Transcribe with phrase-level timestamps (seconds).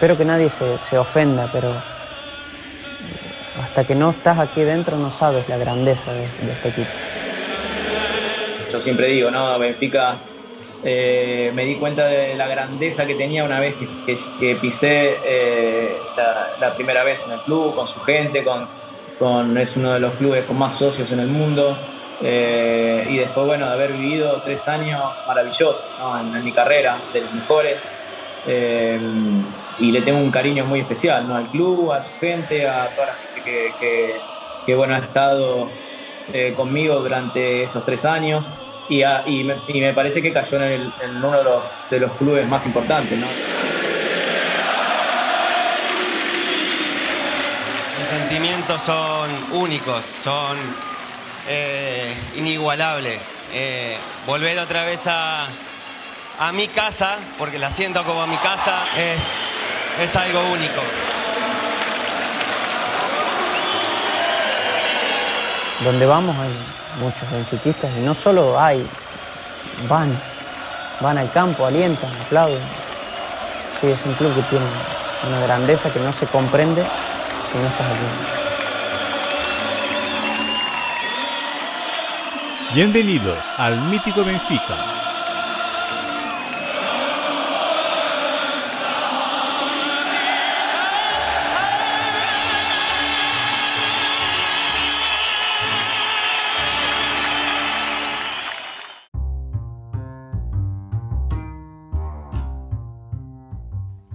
[0.00, 1.74] espero que nadie se, ofenda, pero
[3.62, 6.88] hasta que no estás aquí dentro no sabes la grandeza de, este equipo.
[8.72, 9.58] Yo siempre digo, ¿no?
[9.58, 10.16] Benfica
[10.82, 13.74] eh, me di cuenta de la grandeza que tenía una vez
[14.06, 15.98] que, pisé eh,
[16.58, 18.66] la, primera vez en el club, con su gente, con,
[19.18, 21.76] con, es uno de los clubes con más socios en el mundo.
[22.22, 25.84] Eh, y después, bueno, de haber vivido tres años maravillosos
[26.22, 27.86] en, mi carrera, de los mejores.
[29.80, 31.36] Y le tengo un cariño muy especial ¿no?
[31.36, 34.14] al club, a su gente, a toda la gente que,
[34.66, 35.68] que bueno, ha estado
[36.56, 38.46] conmigo durante esos tres años
[38.90, 43.16] y, me, parece que cayó en, uno de los, de los clubes más importantes.
[43.16, 43.26] ¿no?
[47.98, 50.58] Mis sentimientos son únicos, son
[51.48, 53.42] eh, inigualables.
[53.54, 53.96] Eh,
[54.26, 55.48] volver otra vez a,
[56.40, 59.52] a mi casa, porque la siento como mi casa, es,
[60.02, 60.80] es algo único.
[65.84, 66.50] Donde vamos hay
[66.98, 68.88] muchos benfiquistas y no solo hay,
[69.86, 70.18] van,
[71.00, 72.62] van al campo, alientan, aplauden.
[73.78, 74.64] Sí, es un club que tiene
[75.28, 76.82] una grandeza que no se comprende
[77.52, 78.06] si no estás aquí.
[82.72, 84.99] Bienvenidos al mítico Benfica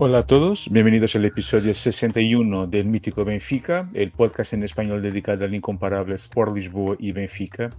[0.07, 5.45] Hola a todos, bienvenidos al episodio 61 del Mítico Benfica, el podcast en español dedicado
[5.45, 7.71] al incomparable Sport Lisboa y Benfica.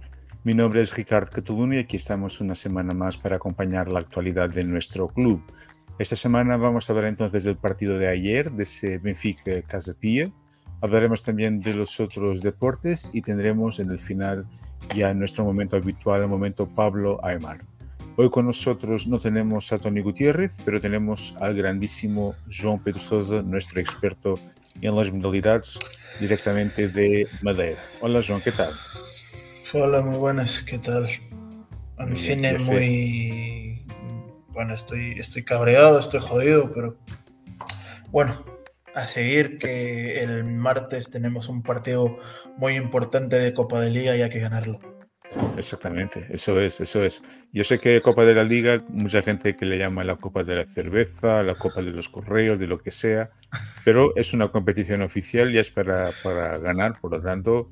[0.43, 4.49] Mi nombre es Ricardo Catalunya y aquí estamos una semana más para acompañar la actualidad
[4.49, 5.41] de nuestro club.
[5.99, 10.29] Esta semana vamos a hablar entonces del partido de ayer, de ese Benfica Casapía.
[10.81, 14.45] Hablaremos también de los otros deportes y tendremos en el final
[14.93, 17.61] ya nuestro momento habitual, el momento Pablo Aymar.
[18.19, 23.43] Hoy con nosotros no tenemos a Tony Gutiérrez, pero tenemos al grandísimo João Pedro Sousa,
[23.43, 24.39] nuestro experto
[24.81, 25.79] en las modalidades
[26.19, 27.77] directamente de Madeira.
[28.01, 28.73] Hola João, ¿qué tal?
[29.71, 31.07] Hola, muy buenas, ¿qué tal?
[31.99, 33.85] En fin, es muy...
[34.49, 36.97] Bueno, estoy, estoy cabreado, estoy jodido, pero
[38.09, 38.33] bueno,
[38.95, 42.17] a seguir que el martes tenemos un partido
[42.57, 44.96] muy importante de Copa de Liga y hay que ganarlo.
[45.57, 47.23] Exactamente, eso es, eso es.
[47.51, 50.55] Yo sé que Copa de la Liga, mucha gente que le llama la Copa de
[50.55, 53.31] la Cerveza, la Copa de los Correos, de lo que sea,
[53.83, 57.71] pero es una competición oficial, ya es para, para ganar, por lo tanto,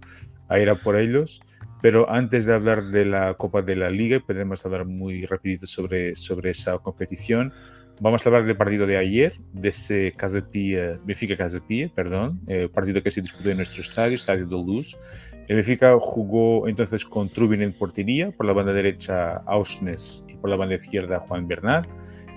[0.50, 1.42] a ir a por ellos.
[1.81, 6.16] Pero antes de hablar de la Copa de la Liga, podemos hablar muy rapidito sobre,
[6.16, 7.54] sobre esa competición.
[8.02, 11.48] Vamos a hablar del partido de ayer, de ese Casapía, Benfica
[11.94, 14.98] perdón, el partido que se disputó en nuestro estadio, Estadio de Luz.
[15.47, 20.50] El Benfica jugó entonces con Trubin en portería, por la banda derecha Ausnes y por
[20.50, 21.88] la banda izquierda Juan Bernat.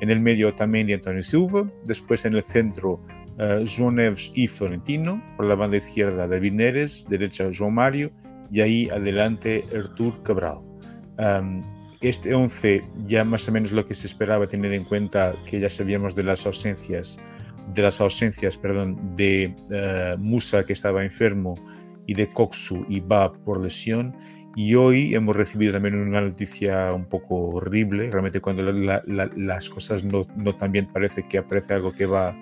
[0.00, 1.70] En el medio también Antonio Silva.
[1.86, 3.00] Después en el centro
[3.38, 5.22] uh, João Neves y Florentino.
[5.36, 8.10] Por la banda izquierda David Neres, derecha João Mario
[8.50, 10.58] y ahí adelante Artur Cabral.
[11.18, 11.62] Um,
[12.00, 15.68] este 11 ya más o menos lo que se esperaba teniendo en cuenta que ya
[15.68, 17.18] sabíamos de las ausencias
[17.74, 21.56] de las ausencias perdón, de uh, Musa que estaba enfermo
[22.08, 24.16] y de Coxu y va por lesión.
[24.56, 30.26] Y hoy hemos recibido también una noticia un poco horrible, realmente cuando las cosas no,
[30.34, 32.34] no tan bien parece que aparece algo que va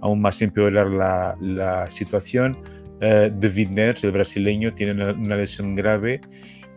[0.00, 2.56] aún más empeorar la, la situación.
[3.00, 6.20] Uh, David el brasileño, tiene una, lesión grave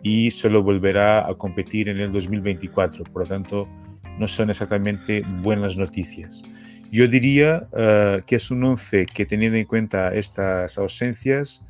[0.02, 3.04] y solo volverá a competir en el 2024.
[3.04, 3.68] Por lo tanto,
[4.18, 6.42] no son exactamente buenas noticias.
[6.90, 11.66] Yo diría uh, que es un 11 que teniendo en cuenta estas ausencias,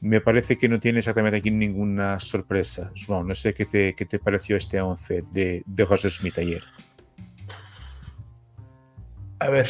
[0.00, 2.92] me parece que no tiene exactamente aquí ninguna sorpresa.
[3.08, 6.62] no sé qué te, qué te pareció este 11 de, de Roger Smith ayer.
[9.38, 9.68] A ver,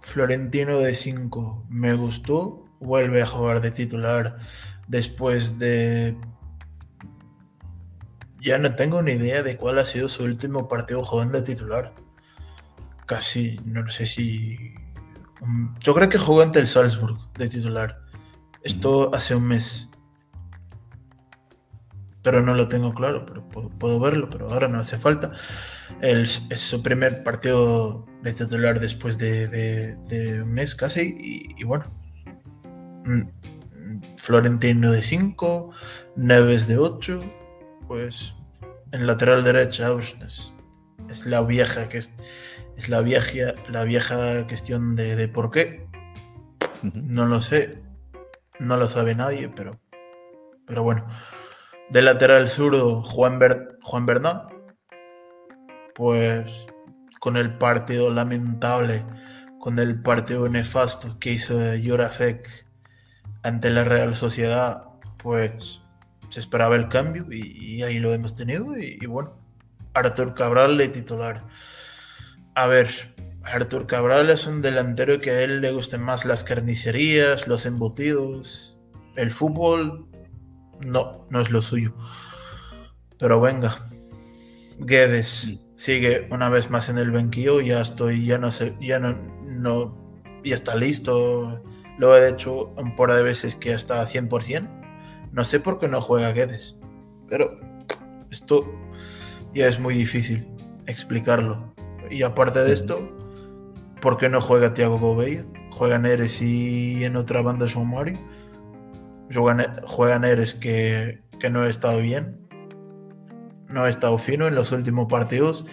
[0.00, 2.62] Florentino de 5 me gustó.
[2.78, 4.38] Vuelve a jugar de titular
[4.86, 6.16] después de...
[8.40, 11.92] Ya no tengo ni idea de cuál ha sido su último partido jugando de titular.
[13.06, 14.74] Casi, no sé si...
[15.80, 18.05] Yo creo que jugó ante el Salzburg de titular
[18.66, 19.90] esto hace un mes.
[22.22, 23.48] Pero no lo tengo claro, pero
[23.78, 25.32] puedo, verlo, pero ahora no hace falta.
[26.00, 29.96] es su primer partido de titular después de,
[30.42, 31.16] un mes casi.
[31.56, 31.84] Y, bueno,
[33.04, 35.70] mm, Florentino de 5,
[36.16, 37.20] Neves de 8,
[37.86, 38.34] pues
[38.90, 39.88] en lateral derecha
[40.24, 40.52] es,
[41.08, 42.12] es la vieja que es
[42.76, 45.86] Es la vieja, la vieja cuestión de, por qué.
[46.82, 47.85] No lo sé.
[48.58, 49.80] No lo sabe nadie, pero,
[50.66, 51.06] pero bueno.
[51.90, 53.38] De lateral zurdo, Juan,
[53.82, 54.52] Juan Bernat.
[55.94, 56.66] Pues
[57.20, 59.04] con el partido lamentable,
[59.58, 62.66] con el partido nefasto que hizo Jurafek
[63.42, 64.84] ante la Real Sociedad,
[65.16, 65.82] pues
[66.28, 68.76] se esperaba el cambio y, ahí lo hemos tenido.
[68.76, 69.32] Y, bueno,
[69.94, 71.44] Artur Cabral de titular.
[72.54, 72.88] A ver,
[73.52, 78.76] Artur Cabral es un delantero que a él le gusten más las carnicerías, los embutidos.
[79.14, 80.08] El fútbol
[80.84, 81.94] no, no es lo suyo.
[83.18, 83.78] Pero venga,
[84.78, 89.16] Guedes sigue una vez más en el banquillo, ya estoy, ya no sé, ya no,
[89.42, 89.96] no,
[90.44, 91.62] ya está listo.
[91.98, 94.68] Lo he hecho un par de veces que está a 100%.
[95.32, 96.76] No sé por qué no juega Guedes,
[97.28, 97.56] pero
[98.30, 98.70] esto
[99.54, 100.46] ya es muy difícil
[100.86, 101.74] explicarlo.
[102.10, 103.15] Y aparte de esto,
[104.06, 105.44] ¿por qué no juega Thiago Gouveia?
[105.72, 108.16] Juega Neres y en otra banda es Mario.
[109.34, 112.38] Juega, juega Neres que, que no ha estado bien.
[113.68, 115.66] No ha estado fino en los últimos partidos.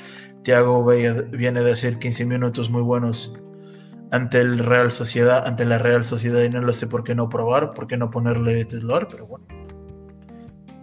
[0.44, 3.40] Thiago viene de hacer 15 minutos muy buenos
[4.10, 7.30] ante el Real Sociedad, ante la Real Sociedad y no lo sé por qué no
[7.30, 9.46] probar, por qué no ponerle de titular, pero bueno.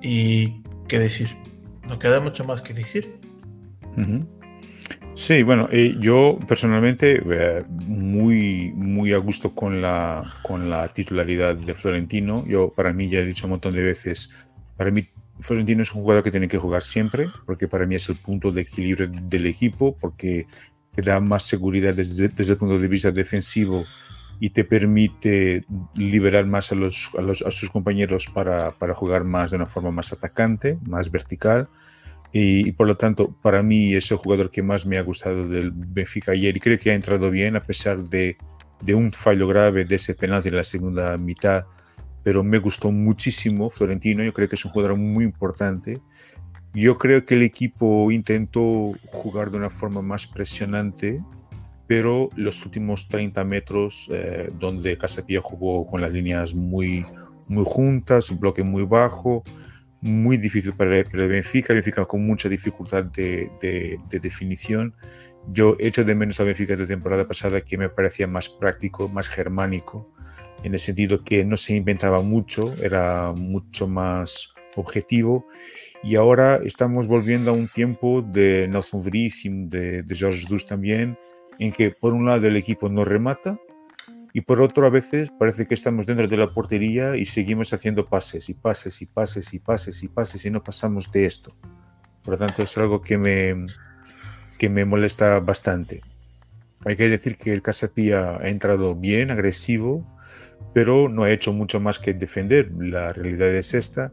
[0.00, 1.37] Y qué decir,
[1.88, 3.19] no queda mucho más que decir.
[5.20, 11.55] Sí, bueno, eh, yo personalmente eh, muy, muy a gusto con la, con la titularidad
[11.56, 12.43] de Florentino.
[12.46, 14.31] Yo, para mí, ya he dicho un montón de veces,
[14.78, 15.06] para mí
[15.40, 18.50] Florentino es un jugador que tiene que jugar siempre, porque para mí es el punto
[18.50, 20.46] de equilibrio del equipo, porque
[20.90, 23.84] te da más seguridad desde, desde el punto de vista defensivo
[24.38, 25.66] y te permite
[25.96, 29.66] liberar más a, los, a, los, a sus compañeros para, para, jugar más de una
[29.66, 31.69] forma más atacante, más vertical.
[32.32, 35.73] Y, por lo tanto, para mí es el jugador que más me ha gustado del
[35.73, 38.37] Benfica ayer y creo que ha entrado bien a pesar de,
[38.81, 41.65] de un fallo grave de ese penalti en la segunda mitad.
[42.23, 46.00] Pero me gustó muchísimo Florentino, yo creo que es un jugador muy importante
[46.73, 51.19] yo creo que el equipo intentó jugar de una forma más presionante,
[51.88, 57.05] pero los últimos 30 metros, eh, donde Casapilla jugó con las líneas muy,
[57.49, 59.43] muy juntas, un bloque muy bajo,
[60.00, 64.94] muy difícil para el, Benfica, Benfica con mucha dificultad de, de, definición.
[65.49, 69.29] Yo echo de menos a Benfica de temporada pasada que me parecía más práctico, más
[69.29, 70.12] germánico,
[70.62, 75.47] en el sentido que no se inventaba mucho, era mucho más objetivo
[76.02, 81.19] y ahora estamos volviendo a un tiempo de Nelson Verísimo, de, de Jorge Jesus también,
[81.58, 83.58] en que por un lado el equipo no remata
[84.32, 88.06] y por otro a veces parece que estamos dentro de la portería y seguimos haciendo
[88.06, 91.55] pases y pases y pases y pases y pases y no pasamos de esto.
[92.23, 93.67] Por lo tanto es algo que me,
[94.59, 96.03] que me molesta bastante.
[96.85, 100.06] Hay que decir que el Casapía ha entrado bien, agresivo,
[100.73, 102.71] pero no ha hecho mucho más que defender.
[102.79, 104.12] La realidad es esta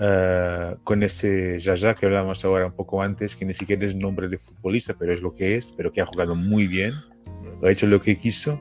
[0.00, 4.28] eh, con ese Jaja que hablábamos ahora un poco antes, que ni siquiera es nombre
[4.28, 6.94] de futbolista, pero es lo que es, pero que ha jugado muy bien,
[7.62, 8.60] ha hecho lo que quiso.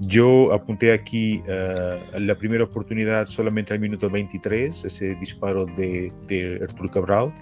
[0.00, 6.58] Yo apunté aquí uh, la primera oportunidad solamente al minuto 23, ese disparo de, de
[6.62, 7.32] Artur Cabral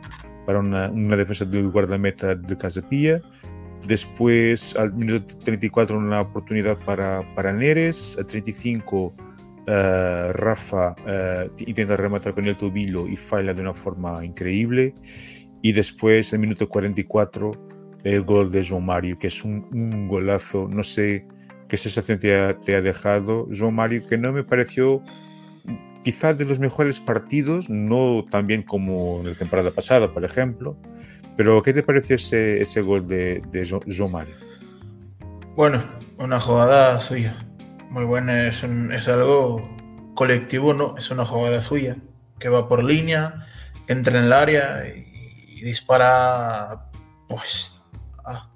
[0.46, 3.22] para una, defensa del guardameta de Casapilla.
[3.86, 8.16] Después, al minuto 34, una oportunidad para, para Neres.
[8.18, 9.14] Al 35,
[9.66, 14.94] Uh, Rafa uh, intenta rematar con el tobillo y falla de una forma increíble.
[15.62, 17.52] Y después, el minuto 44,
[18.02, 20.66] el gol de João Mario, que es un, un golazo.
[20.66, 21.26] No sé
[21.70, 23.46] qué sensación te ha, te ha, dejado.
[23.48, 25.02] João Mario, que no me pareció
[26.04, 30.76] quizás de los mejores partidos, no tan bien como en la temporada pasada, por ejemplo.
[31.36, 34.34] Pero, ¿qué te pareció ese, ese gol de, de João Mario?
[35.56, 35.82] Bueno,
[36.18, 37.34] una jugada suya
[37.90, 39.68] muy buena, es, es algo
[40.14, 40.96] colectivo, ¿no?
[40.96, 41.96] Es una jugada suya,
[42.38, 43.46] que va por línea,
[43.88, 46.88] entra en el área y, dispara,
[47.28, 47.72] pues,
[48.24, 48.48] ah,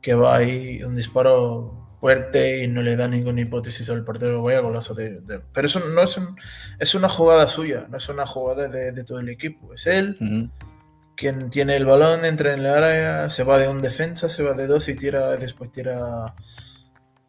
[0.00, 4.60] que va ahí un disparo fuerte y no le da ninguna hipótesis al portero, vaya
[4.60, 5.40] golazo de, de...
[5.52, 6.36] Pero eso no es, un,
[6.78, 10.50] es una jugada suya, no es una jugada de, de todo el equipo, es él.
[11.16, 14.52] Quien tiene el balón, entra en el área, se va de un defensa, se va
[14.52, 16.34] de dos y tira, después tira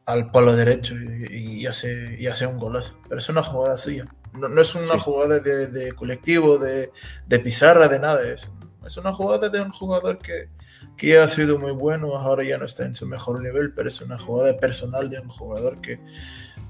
[0.05, 2.97] al palo derecho y, y, hace, y hace un golazo.
[3.07, 4.05] Pero es una jugada suya.
[4.33, 4.99] No, no es una sí.
[4.99, 6.91] jugada de, de colectivo, de,
[7.27, 8.21] de, pizarra, de nada.
[8.27, 8.51] Es,
[8.85, 10.49] es una jugada de un jugador que,
[10.95, 14.01] que ha sido muy bueno, ahora ya no está en su mejor nivel, pero es
[14.01, 15.99] una jugada personal de un jugador que,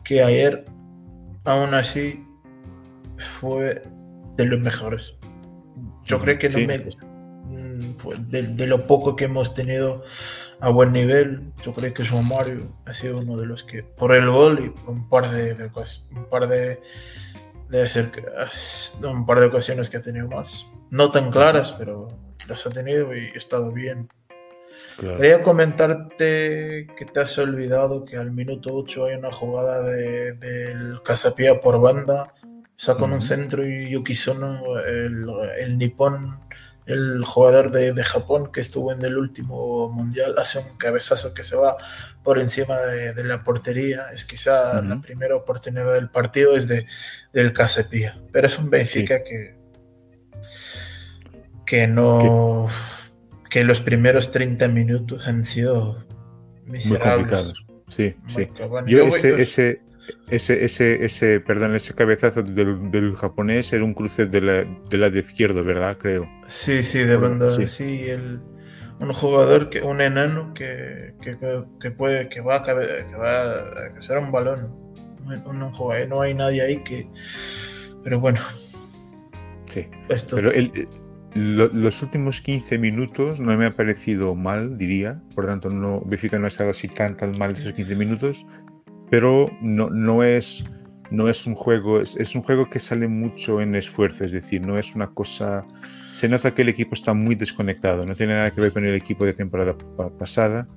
[0.03, 0.65] que ayer,
[1.43, 2.25] aún así,
[3.17, 3.81] fue
[4.35, 5.15] de los mejores.
[6.05, 6.67] Yo creo que no sí.
[6.67, 6.85] me.
[8.29, 10.03] de, lo poco que hemos tenido
[10.59, 14.13] a buen nivel, yo creo que João Mario ha sido uno de los que, por
[14.13, 15.69] el gol y un par de,
[16.15, 16.81] un par de,
[17.69, 18.11] de ser,
[19.03, 22.07] un par de ocasiones que ha tenido más, no tan claras, pero
[22.47, 24.09] las ha tenido y ha estado bien.
[24.99, 30.99] Quería comentarte que te has olvidado que al minuto 8 hay una jugada del de,
[31.03, 32.33] Casapía por banda,
[32.75, 35.25] saca con un centro y Yukisono, el,
[35.59, 36.39] el nipón,
[36.87, 41.43] el jugador de, de, Japón que estuvo en el último mundial, hace un cabezazo que
[41.43, 41.77] se va
[42.23, 44.07] por encima de, la portería.
[44.11, 46.85] Es quizá la primera oportunidad del partido es de,
[47.33, 49.55] del Casapía, pero es un Benfica que,
[51.65, 52.67] que no
[53.49, 56.05] que los primeros 30 minutos han sido
[56.65, 57.53] miserables.
[57.87, 58.47] Sí, sí.
[58.85, 59.81] Yo, ese, ese,
[60.29, 65.09] ese, ese, ese, perdón, ese cabezazo del, japonés era un cruce de la, de la
[65.09, 65.97] de izquierdo, ¿verdad?
[65.97, 66.29] Creo.
[66.47, 67.49] Sí, sí, de banda.
[67.49, 68.41] Sí, el,
[68.99, 71.37] un jugador, que, un enano que, que,
[71.79, 73.53] que puede, que va, a, que va
[73.97, 74.75] a ser un balón.
[75.45, 77.07] Un, jugador, no hay nadie ahí que.
[78.03, 78.39] Pero bueno.
[79.65, 79.87] Sí.
[80.09, 80.37] Esto.
[80.37, 80.71] Pero el,
[81.35, 85.21] los últimos 15 minutos no me ha parecido mal, diría.
[85.35, 88.45] Por tanto, no, Benfica no ha estado así tan, tan mal esos 15 minutos.
[89.09, 90.65] Pero no, no, es,
[91.11, 94.23] no es un juego, es, un juego que sale mucho en esfuerzo.
[94.23, 95.65] Es decir, no es una cosa.
[96.09, 98.05] Se nota que el equipo está muy desconectado.
[98.05, 99.75] No tiene nada que ver con el equipo de temporada
[100.17, 100.67] pasada.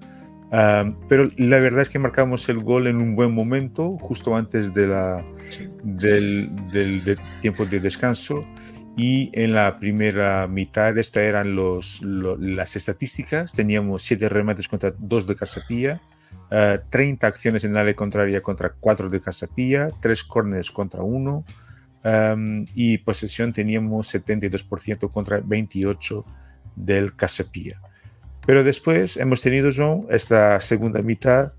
[1.09, 4.87] pero la verdad es que marcamos el gol en un buen momento, justo antes de
[4.87, 5.25] la,
[5.83, 8.45] del, del tiempo de descanso
[8.97, 13.53] y en la primera mitad, estas eran los, las estadísticas.
[13.53, 16.03] Teníamos 7 remates contra 2 de Casapilla,
[16.49, 21.45] 30 eh, acciones en la área contraria contra 4 de Casapilla, 3 corners contra 1
[22.05, 26.25] em, y posesión teníamos 72% contra 28
[26.77, 27.81] del Casapilla.
[28.47, 29.71] Pero después hemos tenido
[30.11, 31.53] esta segunda mitad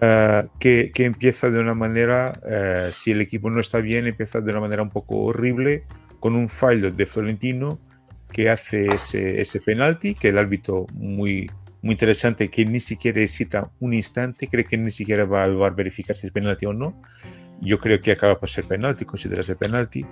[0.00, 4.40] eh, que, que, empieza de una manera, eh, si el equipo no está bien, empieza
[4.40, 5.84] de una manera un poco horrible
[6.20, 7.78] con un fallo de Florentino
[8.32, 11.50] que hace ese, ese penalti, que el árbitro muy,
[11.84, 16.16] muy interesante, que ni siquiera necesita un instante, cree que ni siquiera va a verificar
[16.16, 16.98] si es penalti o no.
[17.60, 20.02] Yo creo que acaba por ser penalti, considerarse penalti.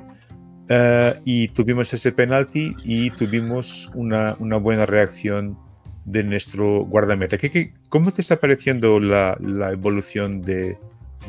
[0.68, 5.58] Uh, y tuvimos ese penalti y tuvimos una, una buena reacción
[6.04, 7.38] de nuestro guardameta.
[7.38, 10.76] ¿Qué, qué, cómo te está pareciendo la, la evolución de,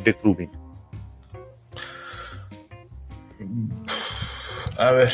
[0.04, 0.50] de Clubin?
[4.78, 5.10] A ver.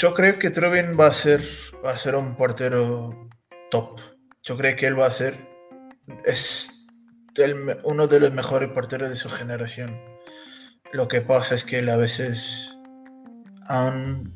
[0.00, 1.42] Yo creo que Trubin va a ser,
[1.84, 3.28] va a ser un portero
[3.70, 4.00] top.
[4.42, 5.36] Yo creo que él va a ser
[6.24, 6.88] es
[7.84, 10.00] uno de los mejores porteros de su generación.
[10.90, 12.78] Lo que pasa es que él a veces
[13.68, 14.32] aún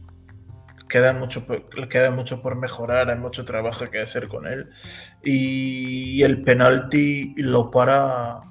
[0.86, 1.46] queda mucho,
[1.88, 4.68] queda mucho por mejorar, hay mucho trabajo que hacer con él.
[5.22, 8.42] Y el penalti lo para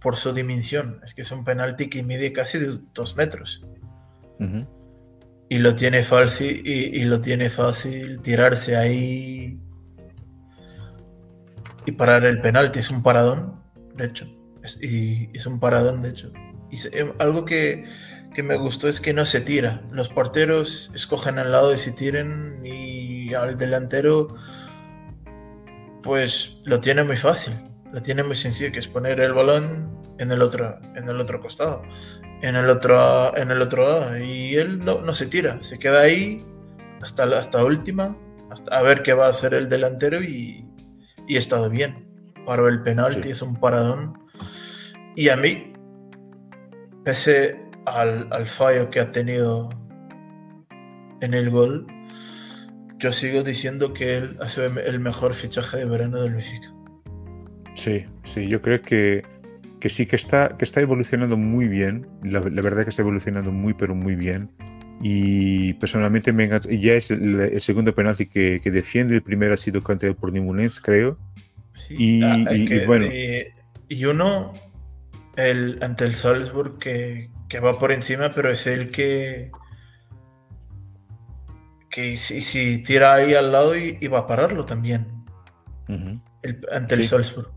[0.00, 1.00] por su dimensión.
[1.04, 2.58] Es que es un penalti que mide casi
[2.92, 3.64] dos metros.
[5.48, 9.60] Y lo tiene fácil y, lo tiene fácil tirarse ahí
[11.86, 12.80] y parar el penalti.
[12.80, 13.62] Es un paradón,
[13.94, 14.26] de hecho.
[14.62, 16.32] Es, y es un paradón, de hecho.
[16.92, 17.84] Em, algo que,
[18.34, 19.82] que, me gustó es que no se tira.
[19.92, 24.28] Los porteros escogen al lado y se tiren y al delantero
[26.02, 27.54] pues lo tiene muy fácil
[27.92, 31.40] lo tiene muy sencillo, que es poner el balón en el otro, en el otro
[31.40, 31.82] costado,
[32.42, 34.18] en el otro, en el otro.
[34.18, 36.44] Y él no, no se tira, se queda ahí
[37.00, 38.16] hasta, hasta última,
[38.50, 40.64] hasta a ver qué va a hacer el delantero y,
[41.26, 42.06] y estado bien.
[42.44, 44.18] Paró el penalti, es un paradón.
[45.16, 45.72] Y a mí,
[47.04, 49.70] pese al, al fallo que ha tenido
[51.20, 51.86] en el gol,
[52.98, 56.72] yo sigo diciendo que él ha sido el mejor fichaje de verano del Benfica.
[57.74, 59.22] Sí, sí, yo creo que,
[59.80, 62.06] que sí que está, que está evolucionando muy bien.
[62.22, 64.50] La, verdad que está evolucionando muy, pero muy bien.
[65.02, 69.14] Y personalmente me Ya es el, segundo penalti que, que, defiende.
[69.16, 71.18] El primero ha sido contra el Portimonense, creo.
[71.90, 72.44] y, ah,
[72.86, 73.06] bueno.
[73.88, 74.54] y uno
[75.36, 79.50] el, ante el Salzburg que, que, va por encima, pero es el que.
[81.90, 85.06] que si, si tira ahí al lado y, va a pararlo también.
[86.72, 87.55] ante el Salzburg.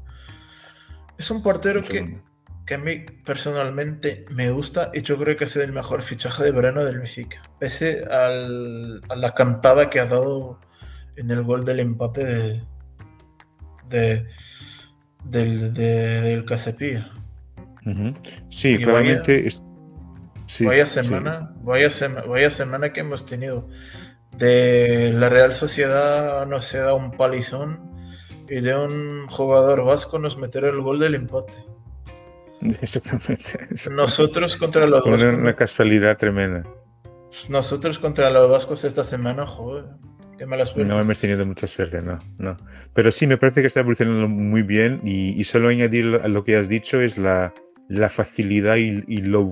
[1.20, 2.18] Es un portero que,
[2.66, 6.44] que, a mí personalmente me gusta y yo creo que ha sido el mejor fichaje
[6.46, 7.42] de verano del Benfica.
[7.60, 10.62] Pese al, a la cantada que ha dado
[11.18, 12.64] en el gol del empate de,
[13.90, 14.28] de
[15.26, 17.12] del, de, del Casepilla.
[18.48, 19.48] Sí, claramente.
[20.62, 21.90] vaya semana, vaya,
[22.28, 23.68] vaya semana que hemos tenido.
[24.38, 27.88] De la Real Sociedad nos da un palizón
[28.50, 31.53] y de un jugador vasco nos meter el gol del empate.
[32.82, 33.68] Exactamente.
[33.91, 35.24] Nosotros contra los vascos.
[35.24, 36.63] Una casualidad tremenda.
[37.48, 39.86] Nosotros contra los vascos esta semana, joder.
[40.38, 40.91] Qué mala suerte.
[40.91, 42.58] No hemos tenido mucha suerte, no, no.
[42.94, 46.56] Pero sí, me parece que está evolucionando muy bien y, solo añadir a lo que
[46.56, 47.53] has dicho es la,
[47.89, 49.51] la facilidad y, lo,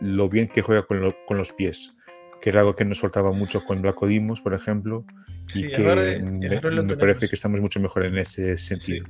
[0.00, 1.94] lo, bien que juega con, con, los pies,
[2.44, 5.06] que era algo que nos soltaba mucho con Blanco Dimos, por ejemplo,
[5.54, 9.06] y que me, parece que estamos mucho mejor en ese sentido.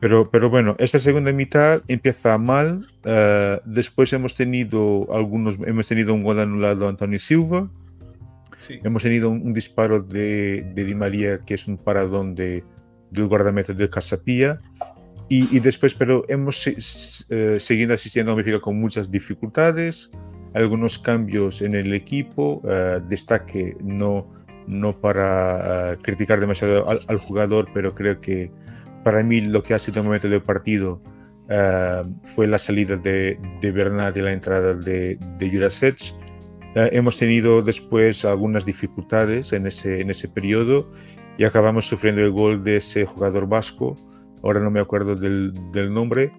[0.00, 2.88] Pero, pero bueno, esta segunda mitad empieza mal.
[3.04, 7.70] Uh, después hemos tenido algunos, hemos tenido un gol anulado a Antonio Silva.
[8.66, 8.80] Sí.
[8.82, 12.64] Hemos tenido un, un disparo de, de, Di María, que es un paradón de,
[13.12, 14.58] del guardameta del Casapía.
[15.28, 20.10] Y, y, después, pero hemos uh, seguido asistiendo a Benfica con muchas dificultades,
[20.56, 22.60] algunos cambios en el equipo.
[22.64, 24.26] Uh, destaque no,
[24.66, 28.50] no para criticar demasiado al, al jugador, pero creo que
[29.04, 31.00] para mí lo que ha sido el momento del partido
[31.48, 36.12] uh, fue la salida de, de Bernat y la entrada de, de Jurasech.
[36.74, 40.90] Uh, hemos tenido después algunas dificultades en ese, en ese periodo
[41.38, 43.96] y acabamos sufriendo el gol de ese jugador vasco,
[44.42, 46.32] ahora no me acuerdo del, del nombre,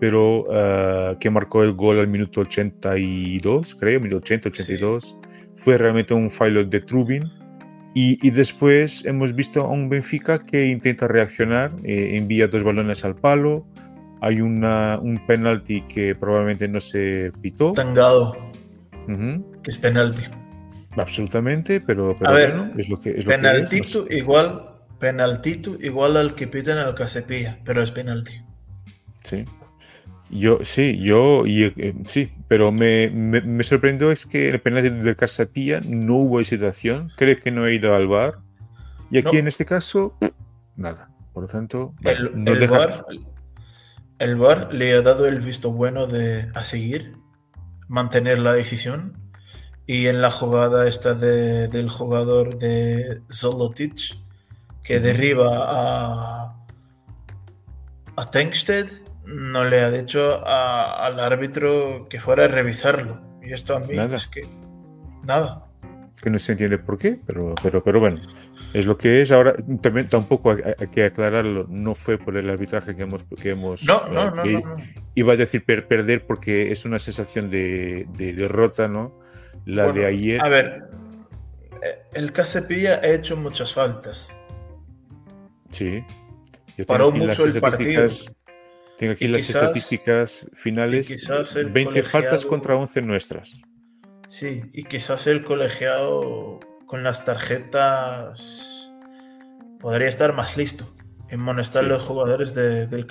[0.00, 5.04] pero uh, que marcó el gol al minuto 82, creo, minuto 80, 82.
[5.04, 5.16] Sí.
[5.54, 7.24] Fue realmente un fallo de Trubin
[7.94, 13.04] y, y, después hemos visto a un Benfica que intenta reaccionar, eh, envía dos balones
[13.04, 13.66] al palo,
[14.20, 17.72] hay una, un penalti que probablemente no se pitó.
[17.72, 18.36] Tangado.
[19.08, 19.62] Uh -huh.
[19.62, 20.22] Que es penalti.
[20.96, 23.24] Absolutamente, pero, pero a ver, bueno, es lo que es.
[23.24, 24.20] Penaltito lo que es.
[24.20, 28.32] igual, penaltito igual al que piten al Casepilla, pero es penalti.
[29.24, 29.44] Sí.
[30.30, 34.60] Yo, sí, yo, y, eh, sí, pero me, me, me, sorprendió es que en el
[34.60, 38.38] penalti de Casapilla no hubo situación, creo que no ha ido al bar,
[39.10, 39.38] y aquí No.
[39.38, 40.14] en este caso,
[40.76, 41.10] nada.
[41.32, 43.06] Por lo tanto, El, no el deja- VAR,
[44.18, 47.14] el VAR le ha dado el visto bueno de a seguir,
[47.86, 49.16] mantener la decisión.
[49.86, 54.16] Y en la jugada esta de- del jugador de Zolotic,
[54.82, 56.56] que derriba a,
[58.16, 58.88] a Tengsted,
[59.28, 63.20] no le ha dicho a- al árbitro que fuera a revisarlo.
[63.42, 64.16] Y esto a mí Nada.
[64.16, 64.48] es que
[65.24, 65.64] nada.
[66.22, 68.20] que no se entiende por qué, pero, pero, pero bueno,
[68.74, 69.30] es lo que es.
[69.30, 73.22] Ahora, también tampoco hay, hay que aclararlo, no fue por el arbitraje que hemos...
[73.40, 74.76] Que hemos No, no, no, que no, no.
[75.14, 79.20] Iba a decir per- perder porque es una sensación de, de derrota, ¿no?
[79.64, 80.44] La Bueno, de ayer.
[80.44, 80.88] A ver,
[81.82, 84.32] eh, el Casepilla ha hecho muchas faltas.
[85.70, 86.02] Sí.
[86.76, 88.32] Yo Paró mucho el estadísticas-
[88.98, 91.08] Tengo aquí Y las quizás- estadísticas finales.
[91.08, 93.60] quizás el 20 faltas contra 11 nuestras.
[94.28, 98.90] Sí, y quizás el colegiado con las tarjetas
[99.80, 100.92] podría estar más listo
[101.30, 101.86] en molestar Sí.
[101.86, 103.06] a los jugadores de- del.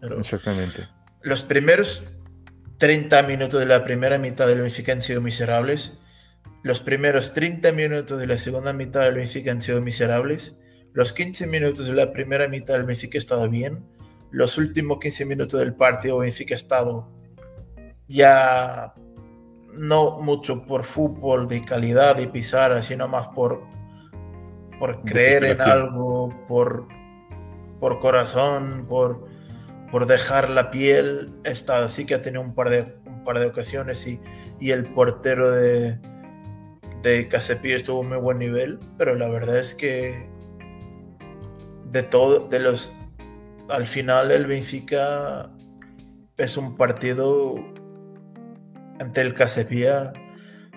[0.00, 0.88] Pero Exactamente.
[1.22, 2.04] los primeros
[2.78, 5.98] 30 minutos de la primera mitad del Benfica han sido miserables.
[6.62, 10.56] Los primeros 30 minutos de la segunda mitad del Benfica han sido miserables.
[10.92, 13.84] Los 15 minutos de la primera mitad del Benfica ha estado bien.
[14.30, 17.08] Los últimos 15 minutos del partido Benfica ha estado
[18.08, 18.94] ya
[19.74, 23.62] no mucho por fútbol de calidad y pisar, sino más por,
[24.78, 26.86] por creer en algo, por,
[27.78, 29.26] por corazón, por,
[29.90, 31.32] por dejar la piel.
[31.44, 34.20] Esta sí que ha tenido un par de, un par de ocasiones y,
[34.58, 35.98] y el portero de,
[37.02, 40.28] de Casepí estuvo a muy buen nivel, pero la verdad es que
[41.86, 42.92] de todo, de los
[43.70, 45.50] al final el Benfica
[46.36, 47.56] es un partido
[48.98, 50.12] ante el Casepía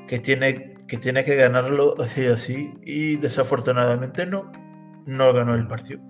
[0.07, 4.51] que tiene que tiene que ganarlo así así y desafortunadamente no
[5.05, 6.01] no ganó el partido.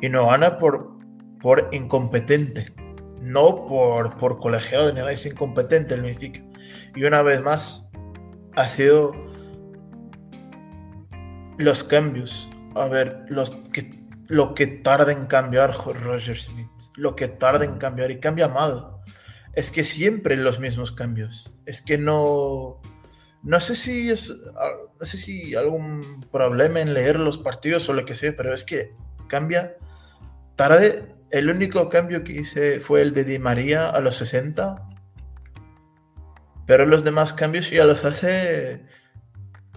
[0.00, 0.98] Y no gana por
[1.40, 2.72] por incompetente
[3.20, 6.42] no por por colegiado ni nada es incompetente el Benfica.
[6.94, 7.90] Y una vez más
[8.56, 9.12] ha sido
[11.58, 12.48] los cambios.
[12.76, 13.99] A ver los que
[14.30, 19.00] lo que tarda en cambiar Roger Smith lo que tarda en cambiar y cambia mal
[19.54, 21.52] es que siempre los mismos cambios.
[21.66, 22.80] Es que no.
[23.42, 24.44] No sé si es.
[25.00, 28.64] No sé si algún problema en leer los partidos o lo que sea, pero es
[28.64, 28.94] que
[29.28, 29.76] cambia
[30.56, 31.16] tarde.
[31.30, 34.86] El único cambio que hice fue el de Di María a los 60.
[36.66, 38.84] Pero los demás cambios ya los hace.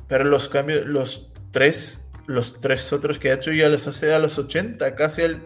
[0.08, 4.20] Pero los cambios, los tres, los tres otros que ha hecho ya los hace a
[4.20, 5.42] los 80, casi el,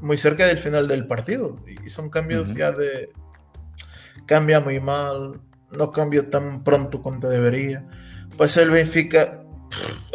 [0.00, 1.56] muy cerca del final del partido.
[1.84, 3.10] Y son cambios ya de
[4.26, 5.40] cambia muy mal,
[5.72, 7.88] no cambia tan pronto cuanto debería.
[8.36, 9.42] Pues el Benfica,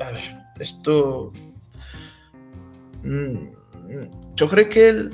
[0.01, 1.33] a ver, esto...
[3.03, 3.51] Mm,
[4.35, 5.13] yo creo que él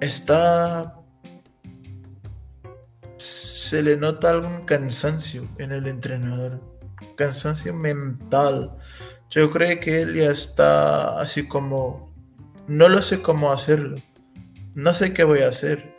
[0.00, 0.94] está...
[3.16, 6.62] Se le nota algún cansancio en el entrenador,
[7.16, 8.76] cansancio mental.
[9.30, 12.14] Yo creo que él ya está así como,
[12.66, 13.96] no lo sé cómo hacerlo,
[14.74, 15.94] no sé qué voy a hacer.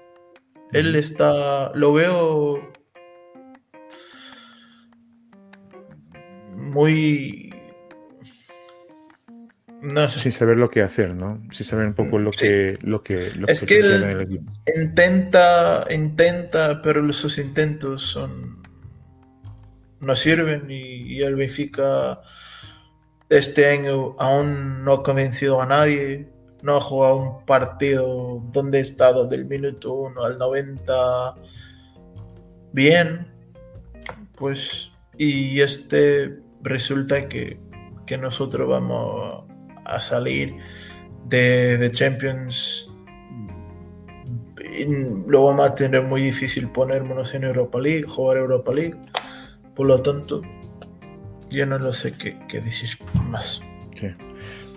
[0.72, 2.72] Él está, lo veo
[6.56, 7.50] muy
[9.82, 11.42] no Sin saber lo que hacer, ¿no?
[11.52, 14.42] Sin saber un poco lo que lo que Es que, él
[14.76, 18.62] intenta, intenta, pero sus intentos son
[20.02, 22.22] no sirven y, y, el Benfica
[23.30, 26.30] este año aún no ha convencido a nadie,
[26.62, 31.36] no ha jugado un partido donde ha estado del minuto 1 al 90
[32.72, 33.28] bien,
[34.36, 37.60] pues y este resulta que,
[38.06, 39.44] que nosotros vamos
[39.86, 40.58] a salir
[41.26, 42.90] de, de Champions
[45.28, 48.96] lo vamos a tener muy difícil ponernos en Europa League, jugar Europa League.
[49.76, 50.42] Por lo tanto,
[51.50, 52.90] yo no lo sé qué, qué decir
[53.30, 53.62] más.
[53.96, 54.08] Sí.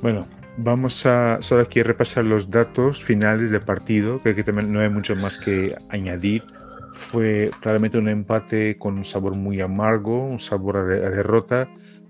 [0.00, 4.20] Bueno, vamos a solo aquí repasar los datos finales del partido.
[4.20, 6.44] Creo que también no hay mucho más que añadir.
[6.92, 11.68] Fue claramente un empate con un sabor muy amargo, un sabor a, derrota.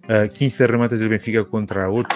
[0.09, 2.09] 15 eh, remates del Benfica contra 8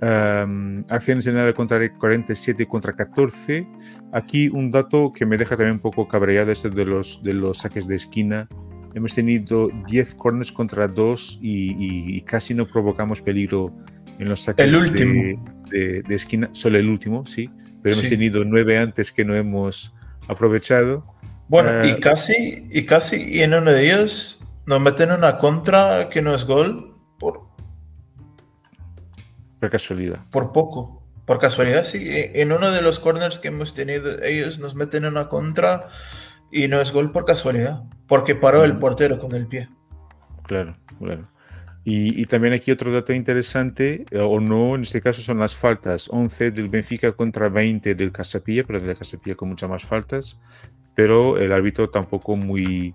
[0.00, 3.66] acciones en área contra 47 contra 14.
[4.12, 7.58] Aquí un dato que me deja también un poco cabreado es de los, de los
[7.58, 8.48] saques de esquina.
[8.96, 13.70] Hemos tenido 10 corners contra 2 y, casi no provocamos peligro
[14.18, 14.72] en los saques
[15.68, 16.48] De, de, esquina.
[16.52, 17.50] Solo el último, sí.
[17.82, 19.94] Pero hemos tenido 9 antes que no hemos
[20.28, 21.04] aprovechado.
[21.46, 26.08] Bueno, y ah, casi, y casi, y en uno de ellos nos meten una contra
[26.08, 27.48] que no es gol por
[29.60, 30.24] por casualidad.
[30.30, 31.02] Por poco.
[31.26, 32.02] Por casualidad, sí.
[32.08, 35.90] En uno de los corners que hemos tenido, ellos nos meten una contra
[36.50, 39.68] y no es gol por casualidad, porque paró el portero con el pie.
[40.44, 41.28] Claro, claro.
[41.88, 46.08] Y, también aquí otro dato interesante, eh, o no, en este caso son las faltas.
[46.10, 50.40] 11 del Benfica contra 20 del Casapilla, pero del Casapilla con muchas más faltas.
[50.96, 52.92] Pero el árbitro tampoco muy,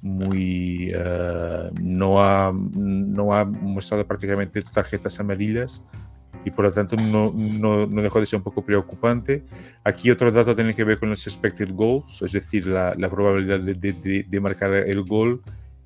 [0.00, 5.84] muy eh, no, ha, no ha mostrado prácticamente tarjetas amarillas
[6.44, 9.42] y por lo tanto no, no, no, dejó de ser un poco preocupante.
[9.84, 13.60] Aquí otro dato tiene que ver con los expected goals, es decir, la, la probabilidad
[13.60, 15.42] de, de, de, marcar el gol.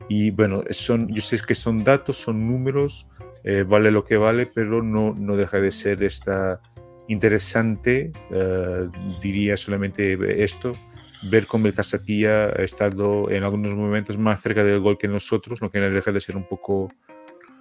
[0.09, 3.09] Y bueno, son, yo sé que son datos, son números,
[3.45, 6.61] eh, vale lo que vale, pero no, no deja de ser esta
[7.09, 8.89] interesante, eh,
[9.21, 10.75] diría solamente esto,
[11.23, 15.61] ver cómo el Casapilla ha estado en algunos momentos más cerca del gol que nosotros,
[15.61, 16.93] lo que deja de ser un poco,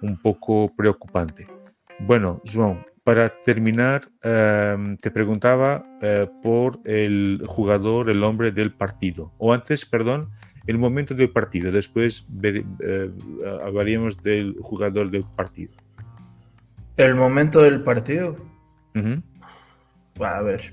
[0.02, 1.46] un poco preocupante.
[2.00, 9.32] Bueno, João, para terminar, em, te preguntaba eh, por el jugador, el hombre del partido,
[9.38, 10.30] o antes, perdón,
[10.66, 13.10] el momento del partido, después eh,
[13.62, 15.72] hablaríamos del jugador del partido.
[16.96, 18.36] ¿El momento del partido?
[20.20, 20.72] A ver,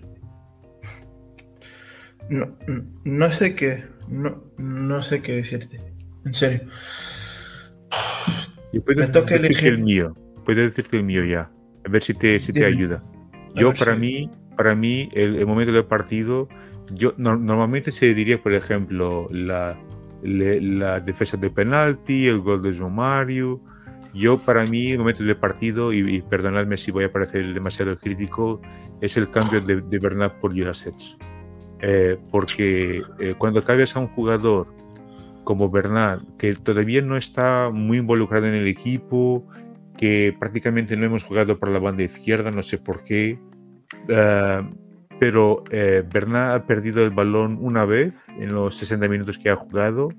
[2.29, 2.57] no,
[3.03, 3.85] no sé qué.
[4.07, 5.79] No, no sé qué decirte.
[6.25, 6.61] En serio.
[8.71, 10.15] Y puedes decir que el mío.
[10.43, 11.51] Puedes decir que el mío ya.
[11.85, 13.01] A ver si te, si te ayuda.
[13.55, 16.47] Yo, para mí, para mí, el, momento del partido,
[16.91, 19.77] yo normalmente se diría, por ejemplo, la,
[20.23, 23.61] la defensa de penalti, el gol de João Mario.
[24.13, 28.61] Yo, para mí, el momento del partido, y, perdonadme si voy a parecer demasiado crítico,
[29.01, 31.17] es el cambio de, de Bernat por Jurasets.
[31.85, 34.73] Eh, porque eh, cuando cambias a un jugador
[35.43, 39.45] como Bernard, que todavía no está muy involucrado en el equipo,
[39.97, 43.39] que prácticamente no hemos jugado por la banda izquierda, no sé por qué,
[44.07, 44.61] eh,
[45.19, 50.09] pero Bernard ha perdido el balón una vez en los 60 minutos que ha jugado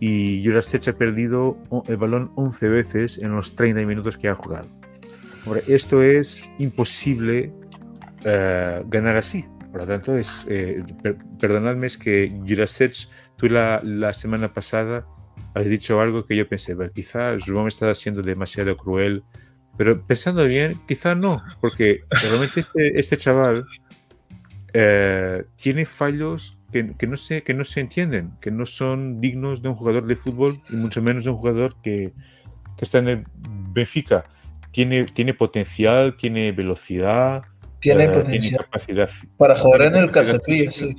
[0.00, 4.66] y Jurasech ha perdido el balón 11 veces en los 30 minutos que ha jugado.
[5.68, 7.52] esto es imposible
[8.24, 9.44] ganar así.
[9.72, 10.84] Por lo tanto, es, eh,
[11.40, 15.06] perdonadme, es que Jurasech, tú la, la, semana pasada
[15.54, 19.22] has dicho algo que yo pensé, quizá me está siendo demasiado cruel,
[19.76, 23.64] pero pensando bien, quizá no, porque realmente este, este chaval
[24.72, 29.62] eh, tiene fallos que, que, no se, que no se entienden, que no son dignos
[29.62, 32.12] de un jugador de fútbol y mucho menos de un jugador que,
[32.76, 33.26] que está en el
[33.72, 34.24] Benfica.
[34.70, 37.42] Tiene, tiene potencial, tiene velocidad,
[37.78, 38.10] tiene,
[38.56, 39.10] capacidad.
[39.36, 40.96] Para jugar en el Casapilla, sí.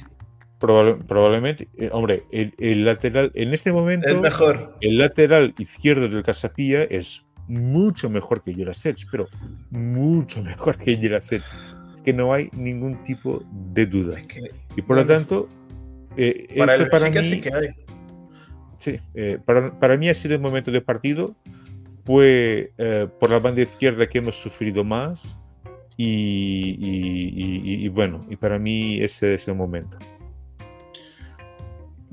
[0.67, 4.78] Probablemente, eh, hombre, el, lateral, en este momento, es mejor.
[4.82, 9.28] el lateral izquierdo del Casapilla es mucho mejor que Jurasech, pero
[9.69, 11.43] mucho mejor que Jurasech.
[11.95, 14.19] Es que no hay ningún tipo de duda.
[14.76, 15.49] y por lo tanto,
[16.17, 17.23] eh, para esto para mí.
[17.23, 17.69] Sí, que hay.
[18.78, 21.36] sí eh, para, para, mí ha sido el momento de partido.
[22.06, 25.38] Fue eh, por la banda izquierda que hemos sufrido más.
[25.95, 29.99] Y, y, y, bueno, y para mí ese es el momento.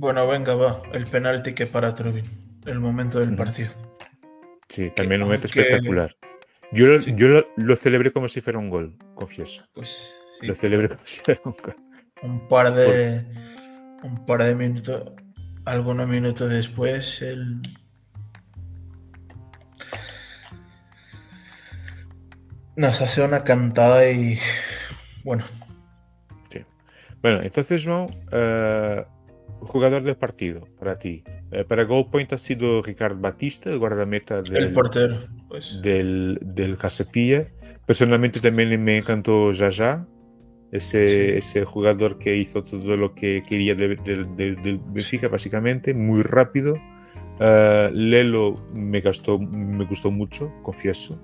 [0.00, 0.80] Bueno, venga, va.
[0.94, 2.24] El penalti que para Trubin.
[2.64, 3.70] El momento del partido.
[4.66, 6.16] Sí, también un momento espectacular.
[6.72, 9.62] Yo, lo, yo lo, celebré como si fuera un gol, confieso.
[9.74, 10.46] Pues sí.
[10.46, 11.76] Lo celebré como si fuera un gol.
[12.22, 13.26] Un par de,
[14.02, 15.12] un par de minutos,
[15.66, 17.60] algunos minutos después, él
[22.74, 24.38] nos hace una cantada y
[25.24, 25.44] bueno.
[26.50, 26.64] Sí.
[27.20, 29.04] Bueno, entonces, no, uh,
[29.60, 31.22] jugador del partido para ti.
[31.52, 35.18] Eh, para Goal Point ha sido Ricardo Batista, el guardameta del, el portero,
[35.48, 35.80] pues.
[35.82, 37.48] del, del Casapilla.
[37.86, 40.06] Personalmente también me encantó Jaja,
[40.72, 43.96] ese, ese jugador que hizo todo lo que quería del
[44.36, 46.74] de, Benfica, básicamente, muy rápido.
[47.40, 51.18] Uh, Lelo me, gastó, me gustó mucho, confieso,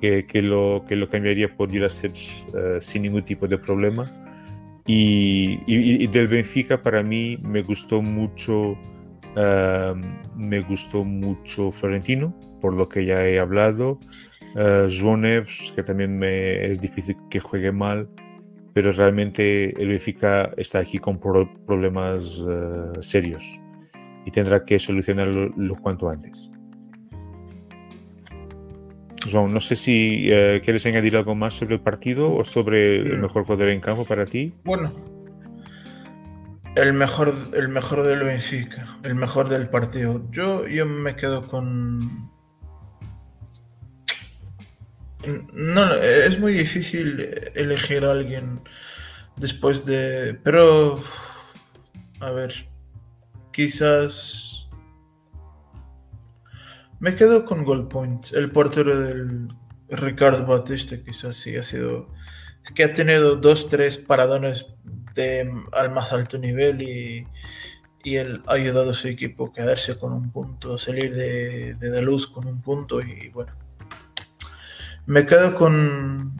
[0.00, 2.14] que, que, lo, que lo cambiaría por Jurasic
[2.54, 4.27] uh, sin ningún tipo de problema.
[4.88, 8.76] Y, del Benfica, para mí, me gustó mucho.
[10.36, 14.00] Me gustó mucho Florentino, por lo que ya he hablado.
[14.56, 15.22] Uh, João
[15.76, 18.08] que también me es difícil que juegue mal
[18.78, 23.60] pero realmente el Benfica está aquí con problemas uh, serios
[24.24, 26.52] y tendrá que solucionarlo lo cuanto antes.
[29.26, 33.18] João, no sé si uh, quieres añadir algo más sobre el partido o sobre el
[33.18, 33.20] mm.
[33.22, 34.54] mejor jugador en campo para ti.
[34.64, 34.92] Bueno,
[36.76, 40.24] el mejor, el mejor del Benfica, el mejor del partido.
[40.30, 42.30] Yo, yo me quedo con,
[45.52, 48.60] no, es muy difícil elegir a alguien
[49.36, 50.38] después de...
[50.44, 51.02] Pero...
[52.20, 52.52] A ver.
[53.52, 54.47] Quizás...
[57.00, 58.26] Me quedo con Gold Point.
[58.34, 59.48] El portero del
[59.88, 62.08] Ricardo Batista quizás sí ha sido...
[62.64, 64.66] Es que ha tenido dos, tres paradones
[65.14, 67.26] de, al más alto nivel y,
[68.02, 72.02] y él ha ayudado a su equipo a quedarse con un punto, salir de, de,
[72.02, 73.52] luz con un punto y bueno
[75.08, 76.38] me quedo con.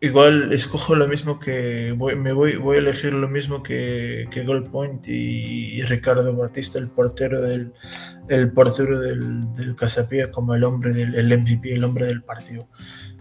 [0.00, 1.92] Igual escojo lo mismo que.
[1.96, 6.78] Voy, me voy, voy a elegir lo mismo que, que Gold Point y, Ricardo Batista,
[6.78, 7.72] el portero del,
[8.28, 12.68] el portero del, del Casapía, como el hombre del el MVP, el hombre del partido.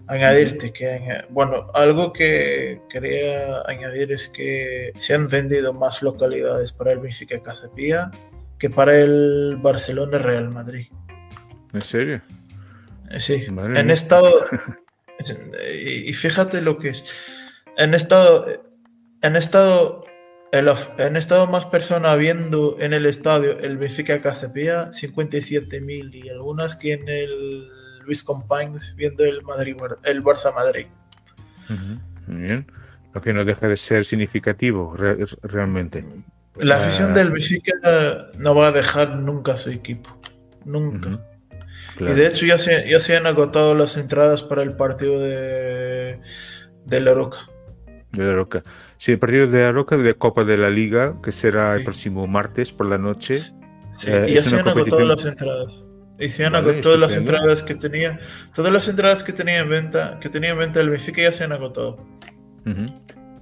[0.05, 6.93] Añadirte que, bueno, algo que quería añadir es que se han vendido más localidades para
[6.93, 8.11] el Benfica Casapía
[8.57, 10.87] que para el Barcelona Real Madrid.
[11.73, 12.21] ¿En serio?
[13.17, 14.31] Sí, en estado.
[15.73, 17.05] y fíjate lo que es.
[17.77, 18.63] En estado.
[19.21, 20.03] En estado.
[20.51, 26.93] en estado más personas viendo en el estadio el Benfica Casapía, 57.000 y algunas que
[26.93, 27.67] en el
[28.05, 30.87] Luis Companys viendo el Madrid el Barça Madrid.
[32.27, 32.67] Muy bien.
[33.13, 34.95] Lo que no deja de ser significativo
[35.43, 36.05] realmente.
[36.55, 37.13] La afición ah.
[37.13, 37.73] del Benfica
[38.37, 40.17] no va a dejar nunca a su equipo.
[40.65, 41.19] Nunca.
[41.99, 46.19] Y de hecho ya se, ya se han agotado las entradas para el partido de,
[46.85, 47.49] de La Roca.
[48.11, 48.63] De La Roca.
[48.97, 52.27] Sí, el partido de La Roca de Copa de la Liga, que será el próximo
[52.27, 53.39] martes por la noche.
[53.39, 53.53] Sí,
[54.07, 55.83] eh, ya se han agotado las entradas.
[56.19, 58.19] Y se han agotado las entradas que tenía.
[58.55, 61.43] Todas las entradas que tenía en venta, que tenía en venta el Benfica ya se
[61.43, 61.97] han agotado.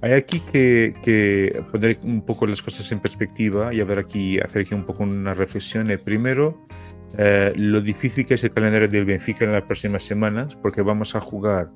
[0.02, 4.38] Hay aquí que, que, poner un poco las cosas en perspectiva y a ver aquí,
[4.38, 5.90] hacer aquí un poco una reflexión.
[5.90, 6.66] El primero,
[7.18, 11.14] eh, lo difícil que es el calendario del Benfica en las próximas semanas, porque vamos
[11.14, 11.70] a jugar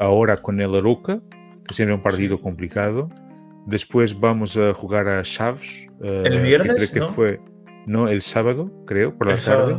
[0.00, 1.20] ahora con el Aroca,
[1.66, 3.08] que será un partido complicado.
[3.66, 5.88] Después vamos a jugar a Chaves.
[6.02, 6.90] Eh, ¿El viernes?
[6.90, 7.40] Que, fue,
[7.86, 9.76] no, el sábado, creo, por la tarde.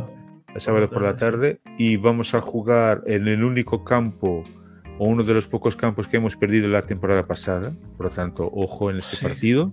[0.54, 1.60] El sábado por la tarde.
[1.76, 4.44] Y vamos a jugar en el único campo
[4.98, 7.74] o uno de los pocos campos que hemos perdido la temporada pasada.
[7.96, 9.72] Por lo tanto, ojo en ese partido.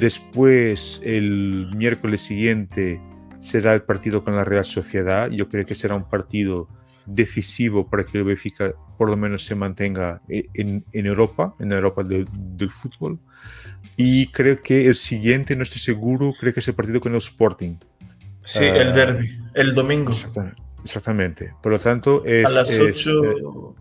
[0.00, 3.00] Después, el miércoles siguiente,
[3.40, 5.30] será el partido con la Real Sociedad.
[5.30, 6.68] Yo creo que será un partido
[7.06, 11.72] decisivo para que el Benfica por lo menos se mantenga e-, en, en Europa, en
[11.72, 13.18] Europa del, del, fútbol.
[13.96, 17.18] Y creo que el siguiente, no estoy seguro, creo que es el partido con el
[17.18, 17.76] Sporting.
[18.44, 20.10] Sí, uh, el derby, el domingo.
[20.10, 21.54] Exactamente, exactamente.
[21.62, 23.74] Por lo tanto, es, a las 8.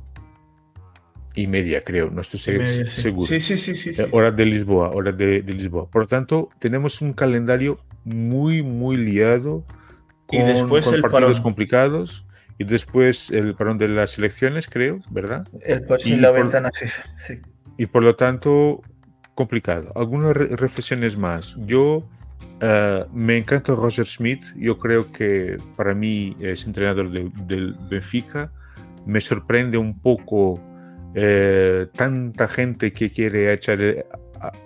[1.35, 2.65] Y media, creo, no estoy seguro.
[2.65, 5.89] Sí, sí, sí, sí, eh, hora de Lisboa, hora de, Lisboa.
[5.89, 9.63] Por lo tanto, tenemos un calendario muy, muy liado
[10.25, 12.25] con, y después el partidos complicados
[12.57, 15.47] y después el parón de las elecciones, creo, ¿verdad?
[15.61, 17.41] El y la ventana FIFA, sí.
[17.77, 18.81] Y por lo tanto,
[19.33, 19.91] complicado.
[19.95, 21.57] Algunas reflexiones más.
[21.65, 22.07] Yo
[22.61, 24.45] eh, me encanta Roger Smith.
[24.55, 28.51] Yo creo que para mí es entrenador del Benfica.
[29.05, 30.61] Me sorprende un poco
[31.17, 33.79] eh, tanta gente que quiere echar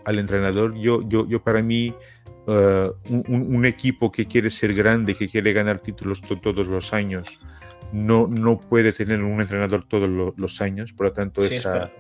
[0.04, 0.76] al entrenador.
[0.76, 1.94] Yo, yo, yo para mí,
[2.48, 7.40] eh, un, equipo que quiere ser grande, que quiere ganar títulos todos los años,
[7.94, 10.92] no, no puede tener un entrenador todos los años.
[10.92, 11.92] Por lo tanto, esa,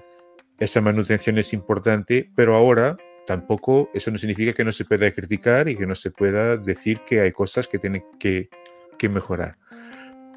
[0.57, 2.31] esa manutención es importante.
[2.35, 6.09] Pero ahora tampoco eso no significa que no se pueda criticar y que no se
[6.09, 8.49] pueda decir que hay cosas que tienen que,
[8.97, 9.59] que mejorar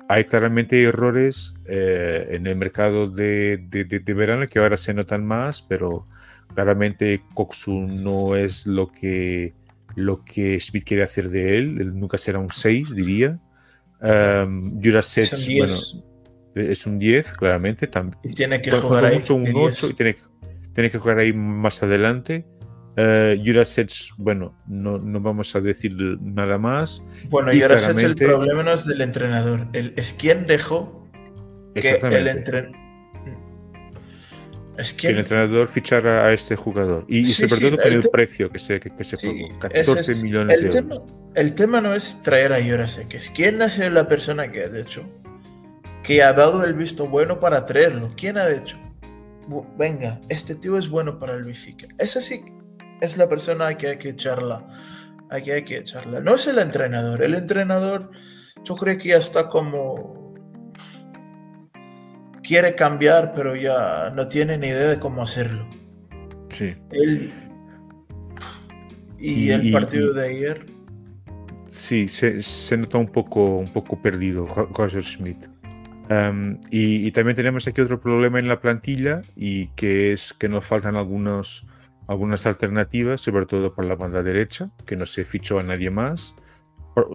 [0.08, 5.62] hay claramente errores eh, en el mercado de, de, verano que ahora se notan más,
[5.62, 6.06] pero
[6.54, 9.54] claramente Coxu no es lo que,
[9.94, 11.80] lo que Smith quiere hacer de él.
[11.80, 13.38] él nunca será un 6, diría.
[14.00, 15.74] Um, Jurasek, bueno,
[16.54, 17.86] es un 10, claramente.
[17.86, 18.18] También.
[18.24, 19.18] Y tiene que jugar ahí.
[19.18, 20.16] Mucho un 8 y tiene,
[20.74, 22.44] tiene que jugar ahí más adelante.
[22.94, 23.42] Uh,
[24.18, 27.02] bueno, no, no, vamos a decir nada más.
[27.30, 31.10] Bueno, Jurasets el problema no es del entrenador, el, es quien dejó
[31.74, 32.28] que el,
[34.76, 34.96] es quien...
[34.96, 37.06] que el entrenador fichara a este jugador.
[37.08, 41.02] Y, sobre todo con el, precio que se, que, se pagó, 14 millones de euros.
[41.34, 44.78] el tema no es traer a Jurasek, es quién ha sido la persona que ha
[44.78, 45.08] hecho,
[46.02, 48.12] que ha dado el visto bueno para traerlo.
[48.18, 48.78] ¿Quién ha hecho?
[49.78, 51.86] Venga, este tío es bueno para el Benfica.
[51.98, 52.44] Es así
[53.02, 54.66] es la persona que hay que echarla.
[55.28, 56.20] Hay que, hay que echarla.
[56.20, 57.22] No es el entrenador.
[57.22, 58.10] El entrenador,
[58.64, 60.34] yo creo que ya está como.
[62.42, 65.68] Quiere cambiar, pero ya no tiene ni idea de cómo hacerlo.
[66.48, 66.76] Sí.
[69.18, 70.66] y, el partido de ayer.
[71.66, 75.46] Sí, se, nota un poco, un poco perdido Roger Schmidt.
[76.10, 80.48] Um, y, y, también tenemos aquí otro problema en la plantilla y que es que
[80.48, 81.66] nos faltan algunos
[82.12, 86.36] algunas alternativas, sobre todo por la banda derecha, que no se fichó a nadie más.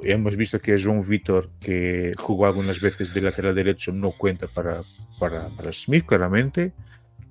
[0.04, 4.82] Hemos visto que João Vitor, que jugó algunas veces de lateral derecho, no cuenta para,
[5.20, 6.74] para, para Smith, claramente.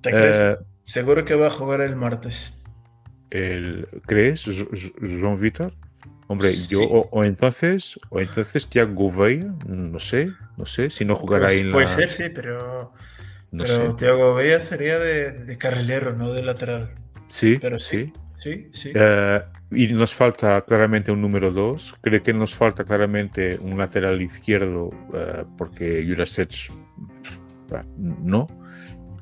[0.01, 0.39] ¿Te crees?
[0.39, 2.53] Eh, Seguro que va a jugar el martes.
[3.29, 5.73] El, ¿Crees, João Vitor?
[6.27, 11.47] Hombre, yo, o, entonces, o entonces Thiago Veia, no sé, no sé, si no jugará
[11.47, 11.91] pues en puede la...
[11.91, 12.93] Ser, sí, pero,
[13.51, 16.95] no pero Thiago Veia sería de, de carrilero, no de lateral.
[17.27, 18.11] Sí, Pero sí.
[18.39, 18.93] Sí, sí.
[18.95, 21.97] Uh, y nos falta claramente un número 2.
[22.01, 26.71] Creo que nos falta claramente un lateral izquierdo uh, porque Jurasech
[27.97, 28.47] no.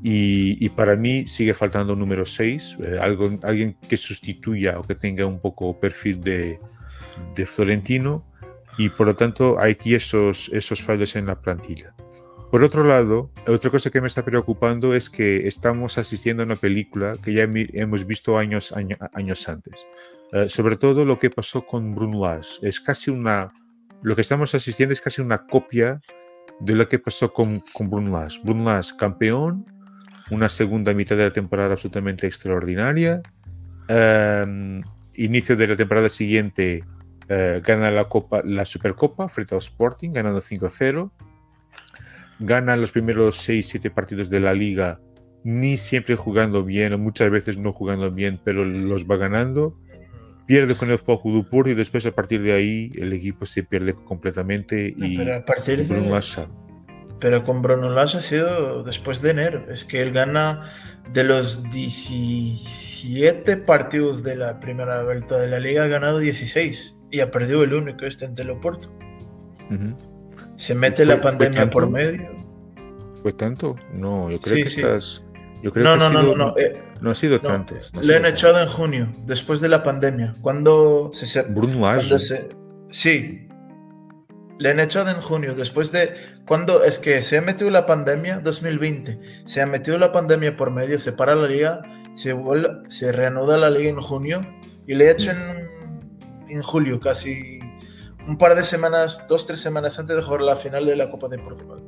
[0.04, 4.84] Y, y, para mí sigue faltando un número 6, uh, algo, alguien que sustituya o
[4.84, 6.60] que tenga un poco perfil de,
[7.36, 8.24] de Florentino.
[8.78, 11.96] Y por lo tanto hay aquí esos, esos fallos en la plantilla.
[12.52, 16.56] Por otro lado, otra cosa que me está preocupando es que estamos asistiendo a una
[16.56, 18.74] película que ya hemos visto años,
[19.14, 19.88] años antes.
[20.32, 22.68] Eh, sobre todo lo que pasó con Bruno Lage.
[22.68, 23.52] Es casi una...
[24.02, 26.00] Lo que estamos asistiendo es casi una copia
[26.60, 28.40] de lo que pasó con, con Bruno Lage.
[28.44, 29.66] Bruno Lage, campeón,
[30.30, 33.22] una segunda mitad de la temporada absolutamente extraordinaria.
[33.88, 34.82] Em,
[35.16, 36.84] inicio de la temporada siguiente
[37.28, 41.12] eh, gana la, Copa, la Supercopa frente al Sporting, ganando 5-0
[42.40, 45.00] gana los primeros 6-7 partidos de la liga,
[45.44, 49.78] ni siempre jugando bien, muchas veces no jugando bien, pero los va ganando.
[50.48, 54.94] Pierde con el Dupur y después a partir de ahí el equipo se pierde completamente.
[54.96, 56.48] Y, pero a partir de...
[57.20, 59.66] Pero con Bruno Lage ha sido después de enero.
[59.70, 60.70] Es que él gana
[61.14, 67.20] de los 17 partidos de la primera vuelta de la liga, ha ganado 16 y
[67.22, 68.92] ha perdido el único este en Teloporto.
[70.58, 72.30] Se mete la pandemia por medio.
[73.22, 73.76] ¿Fue tanto?
[73.94, 75.24] No, yo creo que estás.
[75.62, 77.76] Yo creo no, no, no, no, no, eh, no, ha sido tanto.
[78.02, 80.36] le han echado en junio, después de la pandemia.
[80.42, 81.42] Cuando se.
[81.44, 81.90] Bruno
[82.92, 83.48] Sí.
[84.58, 86.14] Le han echado en junio, después de.
[86.46, 89.20] Cuando es que se ha metido la pandemia, 2020.
[89.46, 91.82] Se ha metido la pandemia por medio, se para la liga,
[92.16, 94.42] se, vuelve, se reanuda la liga en junio
[94.88, 95.38] y le echan
[96.48, 97.60] en julio, casi
[98.28, 101.28] un par de semanas, dos, tres semanas antes de jugar la final de la Copa
[101.28, 101.84] de Portugal.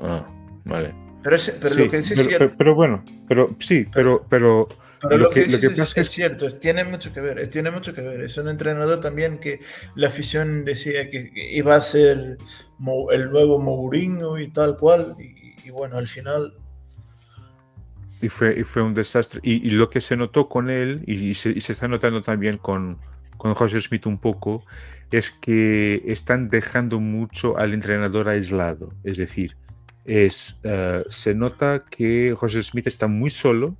[0.00, 0.26] Ah,
[0.64, 0.94] vale.
[1.22, 1.36] Pero,
[1.76, 4.68] lo que dice pero, pero, bueno, pero sí, pero, pero,
[5.10, 8.20] lo, que, lo que pasa es, cierto, tiene mucho que ver, tiene mucho que ver.
[8.20, 9.58] Es un entrenador también que
[9.96, 12.38] la afición decía que iba a ser
[13.10, 16.54] el nuevo Mourinho y tal cual, y, bueno, al final
[18.22, 19.40] y fue, y fue un desastre.
[19.42, 22.98] Y, lo que se notó con él, y, se, está notando también con,
[23.36, 24.64] con Roger Smith un poco,
[25.10, 28.92] es que están dejando mucho al entrenador aislado.
[29.04, 29.56] Es decir,
[30.04, 33.76] es, eh, se nota que Roger Smith está muy solo,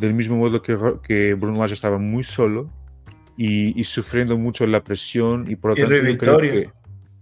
[0.00, 2.70] del mismo modo que, que Bruno Lage estaba muy solo
[3.36, 6.44] y, sufriendo mucho la presión y por lo tanto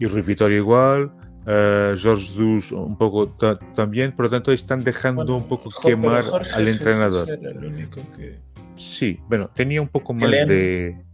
[0.00, 1.12] y y igual
[1.46, 3.28] uh, George Dus un poco
[3.74, 6.24] también, por lo tanto están dejando un poco quemar
[6.54, 7.28] al entrenador.
[8.76, 11.04] Sí, bueno, tenía un poco más de...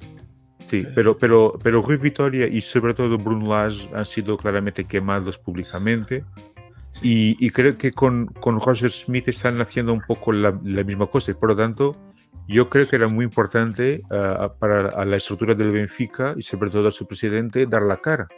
[0.64, 5.38] Sí, pero, pero, pero Rui Vitoria y sobre todo Bruno Lage han sido claramente quemados
[5.38, 6.24] públicamente.
[7.02, 11.06] Y, y, creo que con, con Roger Smith están haciendo un poco la, la, misma
[11.08, 11.32] cosa.
[11.32, 11.96] Y por lo tanto,
[12.46, 16.70] yo creo que era muy importante uh, para a la estructura del Benfica y sobre
[16.70, 18.28] todo a su presidente dar la cara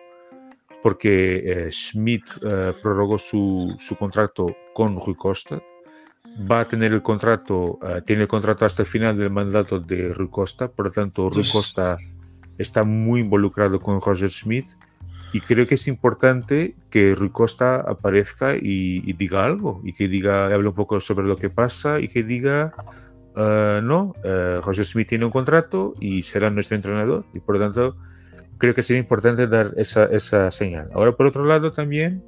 [0.86, 5.60] porque eh, Schmidt eh, prorrogó su, su, contrato con Rui Costa.
[6.48, 10.10] Va a tener el contrato, eh, tiene el contrato hasta el final del mandato de
[10.10, 11.96] Rui Costa, por lo tanto, Rui Costa
[12.58, 14.70] está muy involucrado con Roger Schmidt
[15.32, 20.46] y creo que es importante que Rui Costa aparezca y, diga algo y que diga,
[20.46, 22.74] hable un poco sobre lo que pasa y que diga,
[23.34, 24.14] no,
[24.62, 27.96] Roger Schmidt tiene un contrato y será nuestro entrenador y por lo tanto
[28.58, 30.90] creo que sería importante dar esa, esa señal.
[30.94, 32.24] Ahora, por otro lado, también,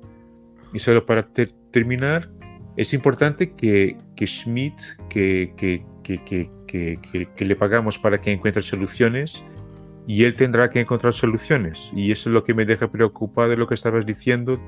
[0.73, 1.27] y solo para
[1.71, 2.31] terminar,
[2.77, 9.43] es importante que, que Schmidt, que, que, que, le pagamos para que encuentre soluciones,
[10.09, 11.93] y él tendrá que encontrar soluciones.
[11.95, 14.59] Y eso es lo que me deja preocupado de lo que estabas diciendo,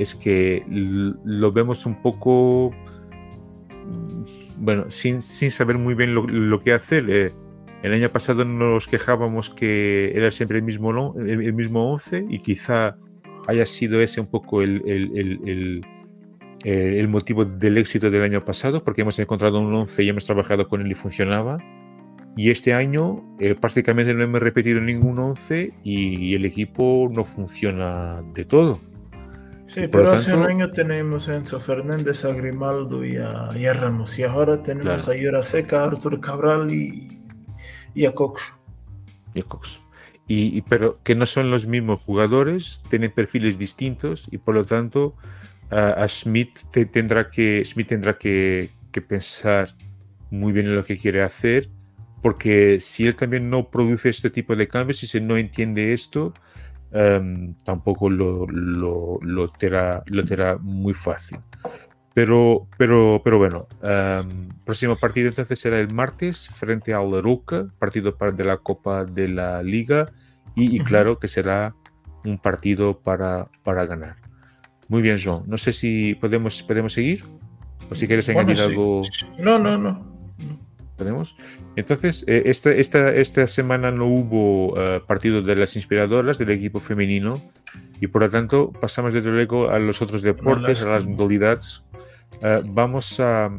[0.00, 2.72] es que lo vemos un poco,
[4.58, 7.08] bueno, sin, sin saber muy bien lo, lo que hacer.
[7.08, 7.32] Eh,
[7.84, 12.96] el año pasado nos quejábamos que era siempre el mismo, el mismo 11 y quizá
[13.46, 15.82] haya sido ese un poco el, el,
[16.64, 20.68] el, motivo del éxito del año pasado, porque hemos encontrado un 11 y hemos trabajado
[20.68, 21.58] con él y funcionaba.
[22.36, 28.22] Y este año eh, prácticamente no hemos repetido ningún 11 y, el equipo no funciona
[28.34, 28.80] de todo.
[29.66, 34.18] Sí, pero hace un año tenemos a Enzo Fernández, a Grimaldo y a, Ramos.
[34.18, 37.20] Y ahora tenemos a Yura Seca, a Artur Cabral y
[37.94, 38.54] y a Cox.
[39.34, 39.80] Y a Cox.
[40.26, 45.16] Y, pero que no son los mismos jugadores, tienen perfiles distintos y por lo tanto
[45.70, 46.56] a Smith
[46.92, 49.74] tendrá que Smith tendrá que, que, pensar
[50.30, 51.68] muy bien en lo que quiere hacer
[52.22, 56.32] porque si él también no produce este tipo de cambios y si no entiende esto
[56.92, 61.38] em, tampoco lo, lo, lo, será, lo será muy fácil
[62.14, 68.16] pero, pero, pero bueno, um, próximo partido entonces será el martes frente a Roca, partido
[68.32, 70.12] de la Copa de la Liga
[70.56, 71.74] y, claro que será
[72.24, 74.16] un partido para, para ganar.
[74.88, 75.44] Muy bien, Joan.
[75.46, 77.24] No sé si podemos, podemos seguir
[77.88, 79.02] o si quieres añadir algo.
[79.38, 80.09] No, no, no.
[81.00, 81.36] ¿Podemos?
[81.76, 86.78] Entonces, eh, esta, esta, esta semana no hubo uh, partido de las inspiradoras del equipo
[86.78, 87.42] femenino
[88.00, 91.82] y por lo tanto pasamos desde luego a los otros deportes, a las modalidades
[92.42, 93.50] eh, vamos a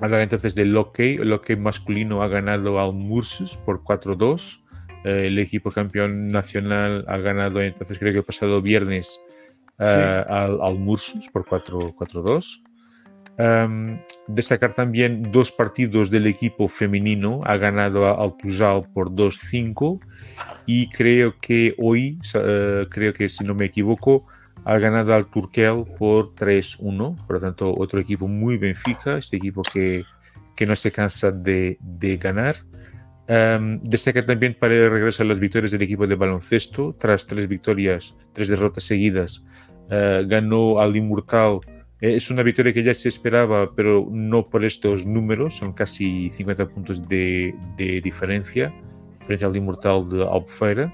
[0.00, 1.16] hablar entonces del hockey.
[1.16, 4.62] El hockey masculino ha ganado al Mursus por 4-2.
[5.04, 9.20] Eh, el equipo campeón nacional ha ganado entonces creo que el pasado viernes
[9.78, 12.62] eh, al, al, Mursus por 4-2.
[13.36, 17.40] Em, destacar también dos partidos del equipo femenino.
[17.44, 20.00] Ha ganado al Tujal por 2-5
[20.66, 22.18] y creo que hoy,
[22.90, 24.26] creo que si no me equivoco,
[24.64, 29.62] ha ganado al Turkel por 3-1, por lo tanto otro equipo muy Benfica, este equipo
[29.62, 30.04] que,
[30.56, 32.56] que no se cansa de, de ganar.
[33.26, 37.48] Um, destaca también para el regreso a las victorias del equipo de baloncesto, tras tres
[37.48, 39.44] victorias, tres derrotas seguidas,
[39.90, 41.60] uh, ganó al Inmortal.
[42.00, 46.30] Eh, es una victoria que ya se esperaba, pero no por estos números, son casi
[46.30, 48.72] 50 puntos de, de diferencia
[49.20, 50.92] frente al Inmortal de Albufeira.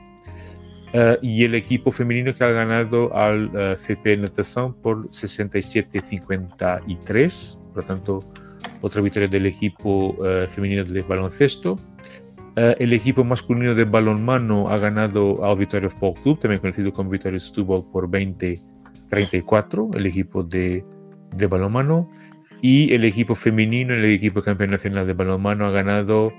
[0.92, 7.59] Uh, y el equipo femenino que ha ganado al uh, eh, CP Natación por 67-53,
[7.68, 8.24] por lo tanto,
[8.80, 11.78] otra victoria del equipo uh, femenino de baloncesto.
[12.57, 17.38] el equipo masculino de balonmano ha ganado al Victoria Sport Club, también conocido como Victoria
[17.38, 18.09] Stubble, por
[19.11, 20.84] 20-34, el equipo de,
[21.48, 22.11] balonmano.
[22.62, 26.30] Y el equipo femenino, el equipo campeón nacional de balonmano, ha ganado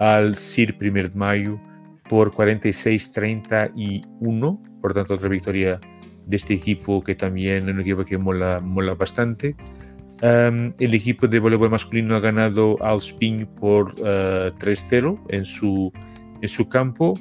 [0.00, 1.60] al CIR 1 de mayo
[2.08, 5.78] por 46-31, por tanto otra victoria
[6.26, 9.54] de este equipo que también es un equipo que mola, mola bastante.
[10.20, 15.92] Um, el equipo de voleibol masculino ha ganado al Spin por uh, 3-0 en su,
[16.40, 17.14] en su campo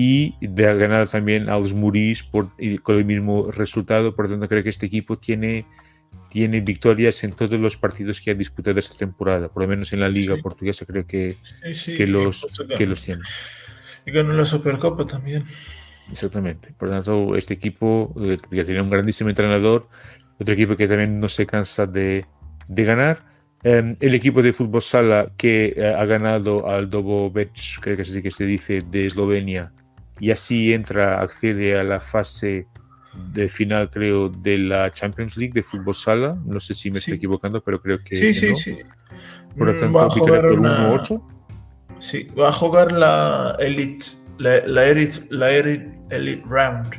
[0.00, 4.16] y de, ha ganado también a los Muris por, con el mismo resultado.
[4.16, 5.66] Por tanto, creo que este equipo tiene
[6.28, 10.00] tiene victorias en todos los partidos que ha disputado esta temporada, por lo menos en
[10.00, 11.36] la Liga Portuguesa creo que,
[11.96, 12.46] que, los,
[12.76, 13.22] que los tiene.
[14.06, 15.44] Y ganó la Supercopa también.
[16.10, 16.72] Exactamente.
[16.76, 19.88] Por lo tanto, este equipo eh, que tiene un grandísimo entrenador,
[20.38, 22.26] otro equipo que también no se cansa de,
[22.68, 23.24] de ganar.
[23.62, 28.02] Em, el equipo de fútbol sala que eh, ha ganado al Dobo Bech, creo que
[28.02, 29.72] así que se dice, de Eslovenia,
[30.20, 32.68] y así entra, accede a la fase
[33.32, 36.38] de final, creo, de la Champions League de fútbol sala.
[36.44, 38.16] No sé si me estoy equivocando, pero creo que.
[38.16, 38.78] Sí, sí, sí.
[39.56, 41.22] Por lo tanto, va a jugar por 1-8.
[41.98, 44.06] Sí, va a jugar la Elite,
[44.38, 46.94] la, la, Elite, la Elite, Round.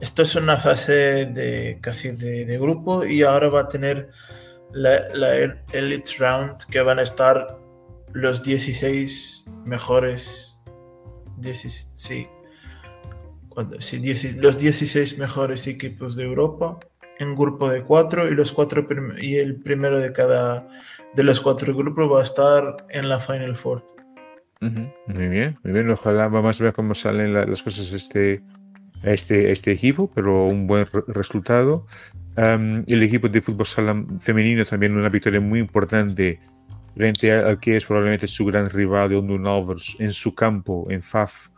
[0.00, 4.10] Esto es una fase de casi de, de grupo y ahora va a tener
[4.72, 5.34] la, la,
[5.72, 7.58] Elite Round que van a estar
[8.12, 10.54] los 16 mejores.
[11.38, 12.26] 16, sí,
[14.36, 16.78] los 16 mejores equipos de Europa
[17.18, 18.86] en grupo de cuatro y los cuatro
[19.20, 20.68] y el primero de cada
[21.14, 23.84] de los cuatro grupos va a estar en la Final Four.
[24.60, 25.90] Muy bien, muy bien.
[25.90, 28.42] Ojalá vamos a ver cómo salen las cosas este,
[29.02, 31.86] este, este equipo, pero un buen resultado.
[32.36, 36.40] el equipo de fútbol sala femenino también una victoria muy importante
[36.96, 39.46] frente al que es probablemente su gran rival de Ondun
[40.00, 41.48] en su campo, en FAF,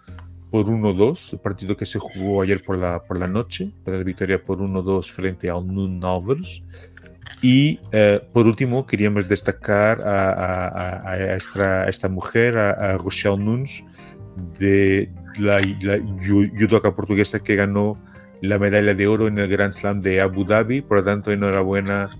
[0.51, 4.05] por 1-2, el partido que se jugó ayer por la, por la noche, para la
[4.05, 6.62] victoria por 1-2 frente a Nun Novers.
[7.42, 13.84] Y eh, por último, queríamos destacar a, a, esta, esta, mujer, a, Rochelle Nunes,
[14.59, 17.98] de la, la portuguesa que ganó
[18.42, 20.82] la medalla de oro en el Grand Slam de Abu Dhabi.
[20.82, 22.11] Por lo tanto, enhorabuena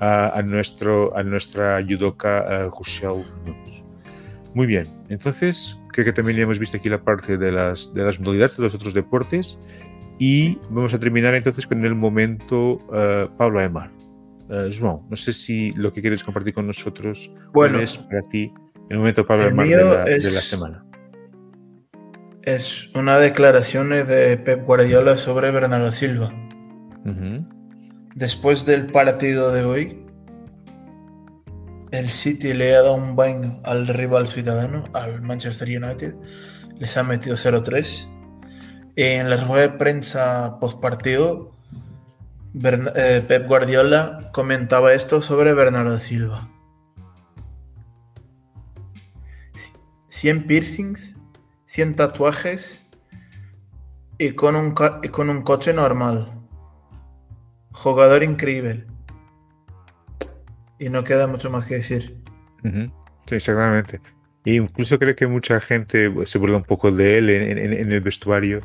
[0.00, 3.75] a, nuestro, a nuestra judoka eh, Rochelle Nunes.
[4.56, 8.02] Muy bien, entonces Creo que también ya hemos visto aquí la parte de las, de
[8.02, 9.58] las modalidades de los otros deportes.
[10.18, 13.90] Y vamos a terminar entonces con el momento uh, Pablo Aymar.
[14.50, 18.52] Uh, João, no sé si lo que quieres compartir con nosotros bueno, es para ti
[18.90, 20.84] el momento Pablo Aymar de la, de la semana.
[22.42, 26.30] Es una declaración de Pep Guardiola sobre Bernardo Silva.
[27.06, 27.48] Uh -huh.
[28.14, 30.05] Después del partido de hoy,
[31.96, 36.14] el City le ha dado un baño al rival ciudadano, al Manchester United.
[36.78, 38.08] Les ha metido 0-3.
[38.96, 41.52] En la rueda de prensa post partido,
[42.54, 46.50] eh, Pep Guardiola comentaba esto sobre Bernardo Silva.
[50.08, 51.16] 100 piercings,
[51.66, 52.88] 100 tatuajes
[54.18, 56.32] y y con un coche normal.
[57.72, 58.86] Jugador increíble
[60.78, 62.16] y no queda mucho más que decir.
[62.62, 64.00] Sí, exactamente.
[64.44, 68.60] E incluso creo que mucha gente se burla un poco de él en, el vestuario,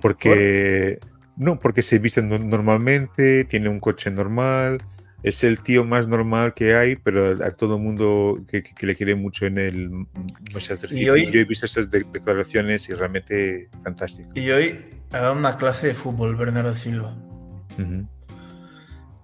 [0.00, 0.98] porque
[1.36, 4.82] no, porque se viste normalmente, tiene un coche normal,
[5.22, 9.46] es el tío más normal que hay, pero a todo mundo que, le quiere mucho
[9.46, 9.90] en el
[10.52, 11.08] Manchester City.
[11.08, 14.30] Hoy, Yo he visto esas declaraciones y realmente fantástico.
[14.34, 17.16] Y hoy ha dado una clase de fútbol Bernardo Silva.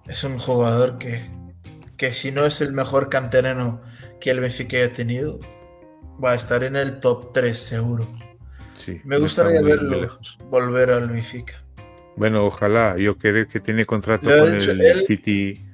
[0.07, 1.29] Es un jugador que
[1.97, 3.81] que si no es el mejor canterano
[4.19, 5.39] que el Benfica haya tenido,
[6.23, 8.09] va a estar en el top 3 seguro.
[8.73, 10.07] Sí, Me gustaría verlo
[10.49, 11.63] volver al Benfica.
[12.15, 12.97] Bueno, ojalá.
[12.97, 15.65] Yo creo que tiene contrato con el City.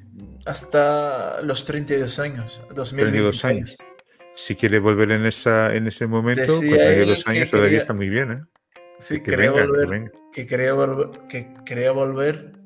[0.45, 3.77] Hasta los 32 años, 2022 años.
[4.33, 8.31] Si quiere volver en, esa, en ese momento, con 32 años todavía está muy bien.
[8.31, 8.41] ¿eh?
[8.97, 12.58] Sí, que, quería volver, que, quería volver, que quería volver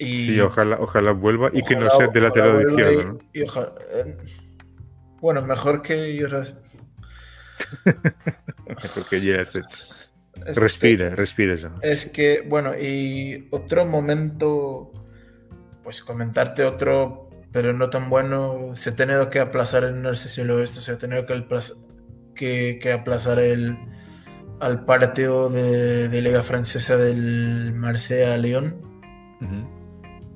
[0.00, 3.18] sí, ojalá, ojalá vuelva y que no sea de lateral izquierdo.
[3.34, 4.16] Eh,
[5.20, 6.28] bueno, mejor que yo.
[8.66, 9.42] mejor que ya
[10.54, 11.70] Respira, respira eso.
[11.82, 14.90] Es que, bueno, y otro momento,
[15.82, 20.42] pues comentarte otro, pero no tan bueno, se ha tenido que aplazar en el sé
[20.62, 21.46] esto, se ha tenido que,
[22.34, 23.76] que, que aplazar el,
[24.60, 28.88] al partido de, de Liga Francesa del Marsella-Lyon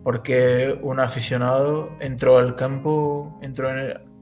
[0.04, 3.70] porque un aficionado entró al campo, entró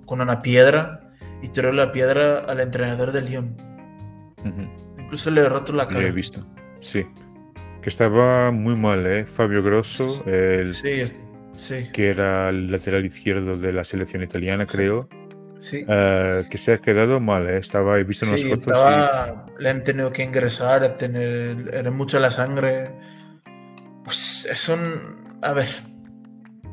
[0.06, 1.12] con una piedra
[1.42, 3.56] y tiró la piedra al entrenador del Lyon.
[4.96, 6.00] Incluso le roto la cara.
[6.00, 6.46] Lo he visto,
[6.78, 7.04] sí.
[7.82, 9.26] Que estaba muy mal, ¿eh?
[9.26, 11.02] Fabio Grosso, el, sí,
[11.52, 11.88] sí.
[11.92, 15.08] que era el lateral izquierdo de la selección italiana, creo.
[15.58, 15.84] Sí.
[15.84, 17.58] Uh, que se ha quedado mal, ¿eh?
[17.58, 18.76] Estaba, he visto unas sí, fotos.
[18.76, 22.90] Estaba, Le han tenido que ingresar, tener, era mucha la sangre.
[24.04, 25.68] Pues es un a ver,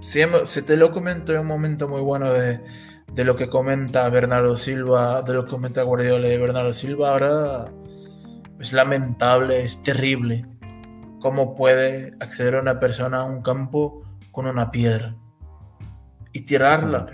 [0.02, 2.62] se te lo comento en un momento muy bueno de,
[3.16, 7.72] lo que comenta Bernardo Silva, de lo que comenta Guardiola de Bernardo Silva, ahora
[8.60, 10.46] es lamentable, es terrible.
[11.20, 15.16] cómo puede acceder una persona a un campo con una piedra
[16.32, 17.06] y tirarla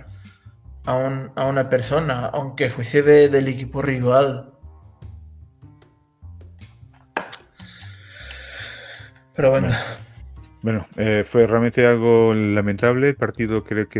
[0.85, 4.51] a, una persona, aunque fuese del equipo rival.
[9.33, 9.69] Pero bueno.
[9.69, 10.04] Bueno,
[10.97, 13.09] eh, fue realmente algo lamentable.
[13.09, 13.99] El partido creo que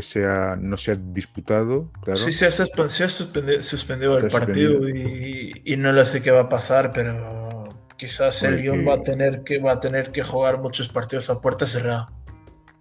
[0.60, 1.92] no se ha disputado.
[2.04, 2.18] Claro.
[2.18, 7.70] Sí, se ha, suspendido, el partido y, no lo sé qué va a pasar, pero
[7.98, 11.42] quizás el Lyon va a tener que va a tener que jugar muchos partidos a
[11.42, 12.10] puerta cerrada.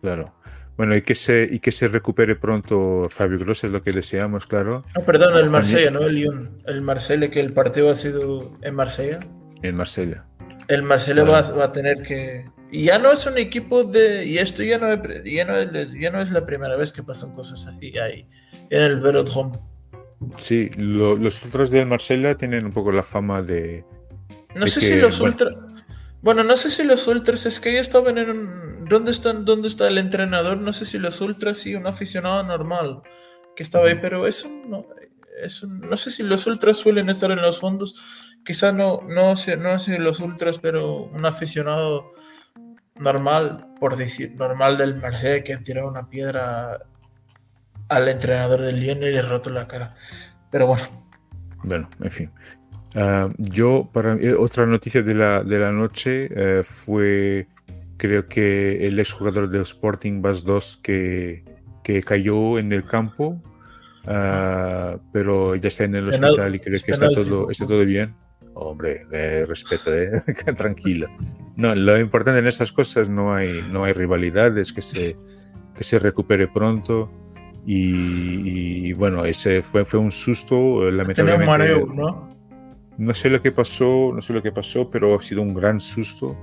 [0.00, 0.34] Claro.
[0.76, 4.46] Bueno, y que se, y que se recupere pronto Fabio Gross es lo que deseamos,
[4.46, 4.84] claro.
[4.96, 6.62] No, perdón, el Marsella, no el Lyon.
[6.66, 9.20] El Marsella, que el partido ha sido en Marsella.
[9.62, 10.26] En Marsella.
[10.68, 12.46] El Marsella va, a tener que.
[12.74, 14.26] Y ya no es un equipo de.
[14.26, 17.04] Y esto ya no, es, ya no, es, ya no es la primera vez que
[17.04, 18.26] pasan cosas así ahí,
[18.68, 19.56] en el Velodrome.
[20.38, 23.84] Sí, los ultras del Marsella tienen un poco la fama de.
[24.56, 25.56] No sé si los ultras.
[26.20, 28.84] Bueno, no sé si los ultras, es que ya estaban en un...
[28.88, 30.56] ¿Dónde, están, ¿Dónde está el entrenador?
[30.56, 33.02] No sé si los ultras y un aficionado normal
[33.54, 34.84] que estaba ahí, pero eso no,
[35.40, 37.94] eso, no sé si los ultras suelen estar en los fondos.
[38.44, 42.10] Quizá no, no, sé, no sé los ultras, pero un aficionado
[42.96, 46.86] normal, por decir, normal del Marsella que tirado una piedra
[47.88, 49.94] al entrenador del Lyon y le roto la cara.
[50.50, 50.84] Pero bueno.
[51.64, 52.30] Bueno, en fin.
[52.94, 57.48] Ah, yo, para mí, otra noticia de la, de la noche eh, fue,
[57.96, 61.44] creo que el exjugador del Sporting Bas 2 que,
[61.82, 63.40] que cayó en el campo,
[64.06, 68.14] uh, pero ya está en el hospital y creo que está todo, está todo bien.
[68.54, 69.04] Hombre,
[69.46, 70.22] respeto, ¿eh?
[70.56, 71.08] tranquilo.
[71.56, 75.16] No, lo importante en estas cosas no hay, no hay rivalidades, que se,
[75.76, 77.10] que se recupere pronto.
[77.66, 81.46] Y, bueno, ese fue, fue un susto, eh, lamentablemente.
[81.46, 82.36] Mareo, ¿no?
[82.98, 83.14] ¿no?
[83.14, 86.36] sé lo que pasó, no sé lo que pasó, pero ha sido un gran susto.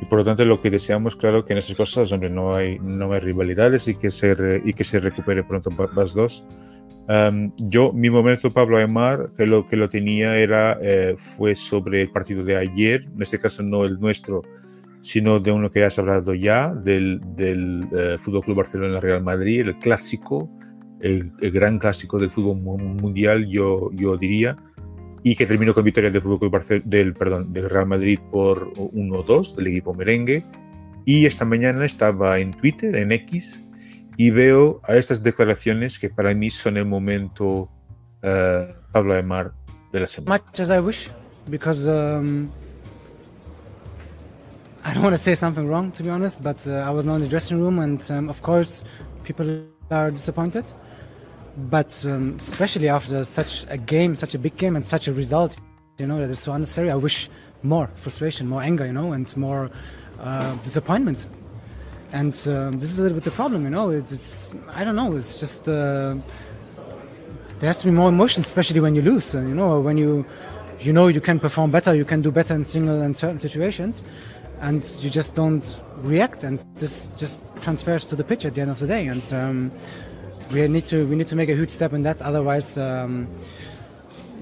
[0.00, 2.78] Y por lo tanto, lo que deseamos, claro, que en esas cosas, hombre, no hay,
[2.78, 6.44] no hay rivalidades y que se, y que se recupere pronto Paz 2
[7.68, 12.10] yo, mi momento, Pablo Aymar, que lo que lo tenía era, eh, fue sobre el
[12.10, 14.42] partido de ayer, en este caso no el nuestro,
[15.00, 19.62] sino de uno que ya has hablado ya, del, del eh, Fútbol Club Barcelona-Real Madrid,
[19.62, 20.48] el clásico,
[21.00, 24.56] el, gran clásico del fútbol mundial, yo, yo diría,
[25.24, 29.56] y que terminó con victoria del, Fútbol Club del, perdón, del Real Madrid por 1-2
[29.56, 30.44] del equipo merengue.
[31.04, 33.64] Y esta mañana estaba en Twitter, en X,
[34.16, 37.70] y veo a estas declaraciones que para mí son el momento
[38.22, 39.52] uh, Pablo Aymar
[39.92, 40.42] de la semana.
[40.42, 41.10] Much as I wish,
[41.48, 42.50] because um,
[44.84, 47.14] I don't want to say something wrong, to be honest, but uh, I was now
[47.14, 48.84] in the dressing room, and um, of course,
[49.24, 50.72] people are disappointed.
[51.56, 55.56] but um, especially after such a game, such a big game, and such a result,
[55.98, 56.90] you know, that is so unnecessary.
[56.90, 57.28] I wish
[57.62, 59.70] more frustration, more anger, you know, and more
[60.20, 61.26] uh, disappointment.
[62.12, 63.90] And um, this is a little bit the problem, you know.
[63.90, 65.16] It's I don't know.
[65.16, 66.16] It's just uh,
[67.60, 69.32] there has to be more emotion, especially when you lose.
[69.34, 70.26] you know, when you
[70.80, 74.02] you know you can perform better, you can do better in single and certain situations,
[74.60, 78.70] and you just don't react, and this just transfers to the pitch at the end
[78.70, 79.06] of the day.
[79.06, 79.70] And um,
[80.50, 82.22] we need to we need to make a huge step in that.
[82.22, 83.28] Otherwise, um,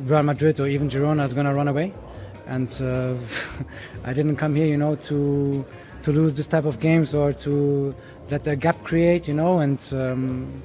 [0.04, 1.92] Real Madrid or even Girona is going to run away.
[2.46, 3.14] And uh,
[4.04, 5.66] I didn't come here, you know, to
[6.08, 7.94] to lose this type of games or to
[8.30, 9.58] let the gap create, you know.
[9.58, 10.62] And um,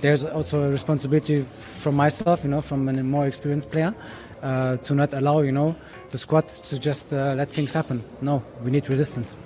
[0.00, 1.44] there's also a responsibility
[1.82, 3.94] from myself, you know, from a more experienced player,
[4.42, 5.76] uh, to not allow, you know,
[6.10, 8.02] the squad to just uh, let things happen.
[8.22, 9.36] No, we need resistance.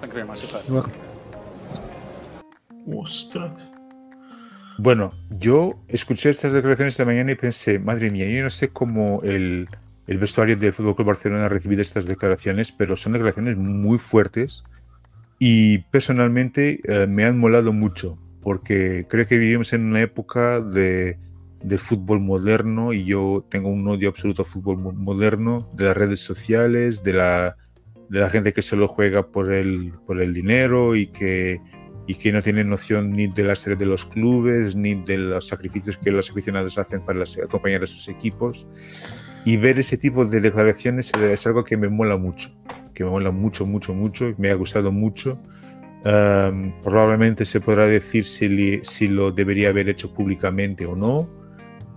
[0.00, 0.40] Thank you very much.
[0.68, 0.92] You're welcome.
[2.86, 3.70] Ostras.
[4.78, 9.20] Bueno, yo escuché estas declaraciones esta mañana y pensé, madre mía, yo no sé cómo
[9.22, 9.68] el,
[10.06, 14.64] el vestuario del Fútbol Club Barcelona ha recibido estas declaraciones, pero son declaraciones muy fuertes
[15.42, 21.18] y personalmente eh, me han molado mucho, porque creo que vivimos en una época de,
[21.64, 26.20] de, fútbol moderno y yo tengo un odio absoluto al fútbol moderno, de las redes
[26.20, 27.56] sociales, de la,
[28.10, 31.58] de la gente que solo juega por el, por el dinero y que
[32.06, 35.96] y que no tienen noción ni de las de los clubes, ni de los sacrificios
[35.96, 38.66] que los aficionados hacen para acompañar a sus equipos.
[39.44, 42.50] Y ver ese tipo de declaraciones es algo que me mola mucho,
[42.94, 45.38] que me mola mucho, mucho, mucho, me ha gustado mucho.
[46.02, 51.28] probablemente se podrá decir si, si, lo debería haber hecho públicamente o no,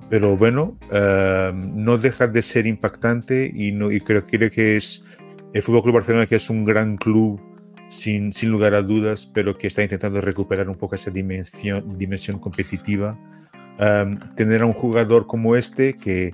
[0.10, 5.06] pero bueno, no deja de ser impactante y, no, y creo, creo que es
[5.54, 7.42] el Fútbol Club Barcelona, que es un gran club
[7.94, 13.18] sin, lugar a dudas, pero que está intentando recuperar un poco esa dimensión, dimensión competitiva.
[14.36, 16.34] tener a un jugador como este, que,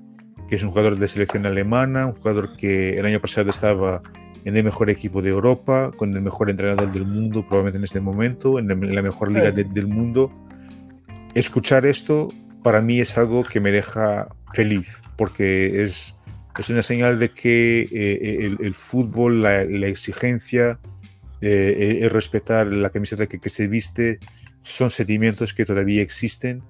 [0.49, 4.01] que, es un jugador de selección alemana, un jugador que el año pasado estaba
[4.45, 8.01] en el mejor equipo de Europa, con el mejor entrenador del mundo, probablemente en este
[8.01, 10.31] momento, en la mejor liga del mundo.
[11.35, 12.29] Escuchar esto
[12.63, 16.19] para mí es algo que me deja feliz, porque es,
[16.57, 20.79] es una señal de que eh, el, fútbol, la, exigencia,
[21.41, 24.19] eh, el respetar la camiseta que, que se viste,
[24.61, 26.63] son sentimientos que todavía existen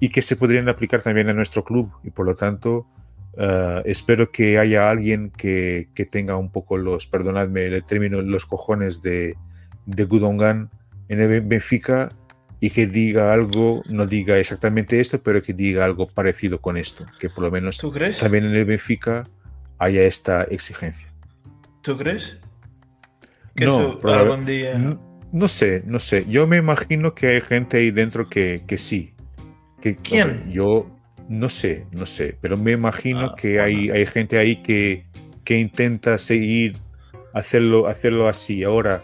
[0.00, 1.90] y que se podrían aplicar también a nuestro club.
[2.04, 2.86] Y por lo tanto,
[3.38, 8.44] uh, espero que haya alguien que, que, tenga un poco los, perdonadme el término, los
[8.46, 9.36] cojones de,
[9.86, 10.70] de Gudongan
[11.08, 12.10] en el Benfica
[12.60, 17.06] y que diga algo, no diga exactamente esto, pero que diga algo parecido con esto,
[17.18, 18.18] que por lo menos ¿Tú crees?
[18.18, 19.24] también en el Benfica
[19.78, 21.08] haya esta exigencia.
[21.82, 22.40] ¿Tú crees?
[23.54, 24.76] Que no, eso algún día...
[24.76, 25.00] no,
[25.32, 26.26] no, sé, no sé.
[26.28, 29.14] Yo me imagino que hay gente ahí dentro que, que sí.
[29.80, 30.30] Que, ¿Quién?
[30.30, 30.97] Hombre, yo
[31.28, 35.06] no sé, no sé, pero me imagino Ah, que hay, hay gente ahí que,
[35.44, 36.76] que intenta seguir
[37.34, 38.64] hacerlo, hacerlo así.
[38.64, 39.02] Ahora,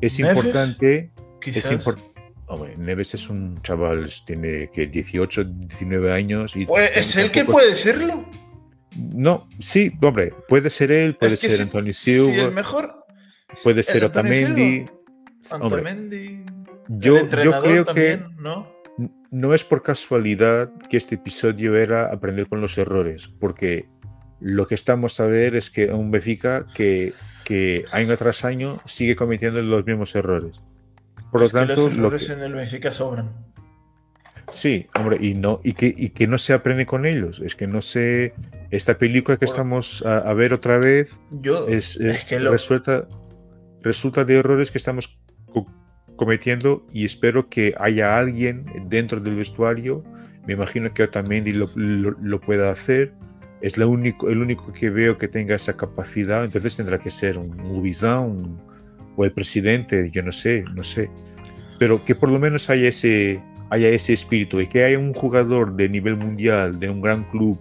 [0.00, 0.36] es ¿Neves?
[0.36, 1.10] importante,
[1.40, 1.64] Quizás.
[1.66, 2.10] es importante.
[2.46, 7.44] Hombre, Neves es un chaval, tiene que 18, 19 años y Pues, ¿Es él que
[7.44, 8.24] puede serlo?
[8.96, 12.52] No, sí, hombre, puede ser él, puede Es que ser si- Antonio si Silva, el
[12.52, 13.04] mejor.
[13.62, 14.86] puede ser Otamendi.
[15.40, 15.82] Silva, Hombre,
[16.88, 18.72] yo, yo creo también, que ¿no?
[19.34, 23.88] No es por casualidad que este episodio era aprender con los errores, porque
[24.40, 27.12] lo que estamos a ver es que un Benfica que,
[27.44, 30.62] que año tras año sigue cometiendo los mismos errores.
[31.32, 33.32] Por lo Es que tanto, los lo errores que- en el Benfica sobran.
[34.52, 37.40] sí, hombre, y no y que, y que no se aprende con ellos.
[37.44, 38.34] Es que no se
[38.70, 42.38] esta película que Por- estamos a, a ver otra vez Yo, es, es eh, que
[42.38, 43.08] lo- resulta,
[43.82, 45.20] resulta de errores que estamos
[46.16, 50.02] cometiendo y espero que haya alguien dentro del vestuario,
[50.46, 53.12] me imagino que Otamendi lo, lo, lo pueda hacer,
[53.64, 57.38] es lo único, el único que veo que tenga esa capacidad, entonces tendrá que ser
[57.38, 58.60] un Ubizán
[59.16, 61.10] o el presidente, yo no sé, no sé,
[61.78, 65.76] pero que por lo menos haya ese, haya ese espíritu y que haya un jugador
[65.76, 67.58] de nivel mundial, de un gran club,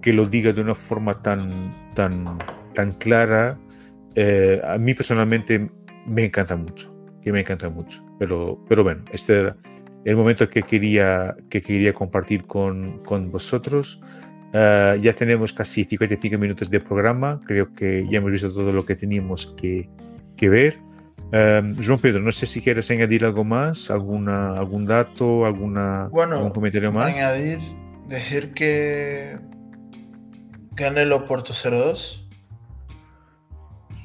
[0.00, 2.38] que lo diga de una forma tan, tan,
[2.74, 3.58] tan clara,
[4.14, 5.70] eh, a mí personalmente
[6.06, 6.93] me encanta mucho,
[7.24, 8.04] que me encanta mucho.
[8.18, 9.56] Pero, pero bueno, este era
[10.04, 13.98] el momento que quería, que quería compartir con, con vosotros.
[14.52, 18.84] Eh, ya tenemos casi 55 minutos de programa, creo que ya hemos visto todo lo
[18.84, 19.88] que teníamos que,
[20.36, 20.78] que ver.
[21.32, 26.36] Eh, João Pedro, no sé si quieres añadir algo más, alguna, algún dato, alguna, Bueno,
[26.36, 27.16] algún comentario más.
[27.16, 27.58] añadir,
[28.06, 29.38] decir que
[30.72, 32.28] gane el Oporto 0-2.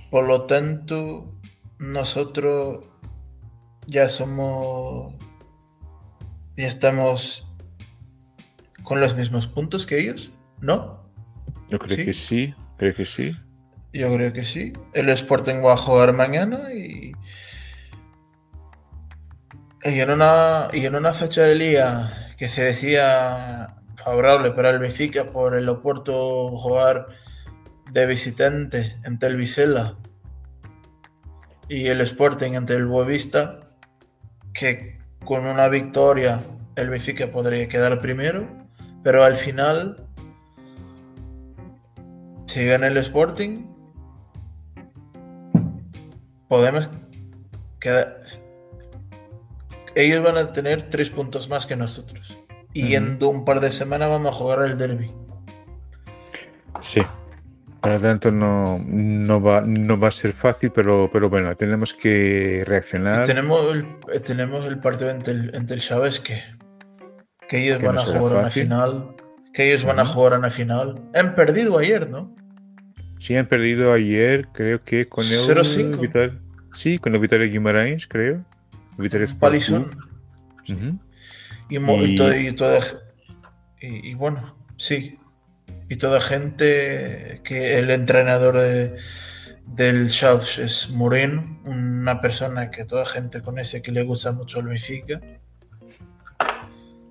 [0.09, 1.35] Por lo tanto,
[1.77, 2.88] nosotros
[3.89, 5.13] ya somos.
[6.55, 7.47] Ya estamos
[8.83, 10.31] con los mismos puntos que ellos,
[10.61, 11.09] ¿no?
[11.69, 12.05] Yo creo ¿Sí?
[12.05, 13.35] que sí, creo que sí.
[13.93, 14.73] Yo creo que sí.
[14.93, 17.11] El Sporting va a jugar mañana y.
[19.83, 24.79] Y en una, y en una fecha de liga que se decía favorable para el
[24.79, 27.07] Benfica por el Oporto jugar
[27.91, 29.97] de visitante ante el Vizela
[31.69, 33.59] y el Sporting ante el Boavista,
[34.53, 36.43] que con una victoria
[36.75, 38.47] el Benfica podría quedar primero,
[39.03, 40.07] pero al final,
[42.47, 43.65] si gana el Sporting,
[46.47, 46.89] podemos
[47.79, 48.21] quedar.
[49.95, 52.37] Ellos van a tener tres puntos más que nosotros.
[52.73, 55.11] Y en un par de semanas vamos a jugar el derby.
[56.81, 57.01] Sí.
[57.81, 61.93] Por lo tanto, no, no, va, no va a ser fácil, pero, pero bueno, tenemos
[61.93, 63.25] que reaccionar.
[63.25, 66.41] Tenemos el, eh, tenemos el partido entre el, entre el Chávez que,
[67.47, 68.63] que ellos Que van no a jugar una fácil.
[68.63, 69.15] final.
[69.53, 71.01] Que ellos van a jugar una final.
[71.15, 72.35] Han perdido ayer, ¿no?
[73.17, 75.99] Sí, han perdido ayer, creo que con el 0-5.
[75.99, 76.39] Vitória-
[76.73, 78.45] Sí, con el Vitória Guimarães, creo.
[78.99, 79.91] Sport Palizón.
[81.69, 81.77] Y,
[83.81, 85.17] y, y bueno, sí.
[85.89, 88.95] Y toda gente que el entrenador de,
[89.65, 94.67] del Chaves es Moreno, una persona que toda gente conoce que le gusta mucho el
[94.67, 95.19] Benfica.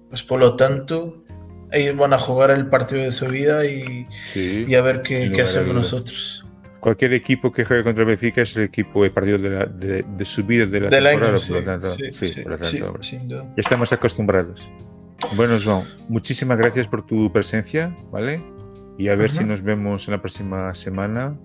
[0.08, 1.24] Pues por lo tanto,
[1.70, 4.64] ellos van a jugar el partido de su vida y, Sí.
[4.66, 6.46] y a ver qué, qué hacemos nosotros.
[6.80, 10.04] Cualquier equipo que juegue contra el Benfica es el equipo de partido de, la, de,
[10.16, 11.88] de su vida de la Del temporada, año, por lo sí, tanto.
[11.90, 13.02] sí, sí, sí, por lo sí, tanto, hombre.
[13.02, 13.44] sin duda.
[13.48, 14.70] Ya estamos acostumbrados.
[15.34, 18.40] Bueno, João, muchísimas gracias por tu presencia, ¿vale?
[18.98, 21.38] Y a ver si nos vemos en la próxima semana.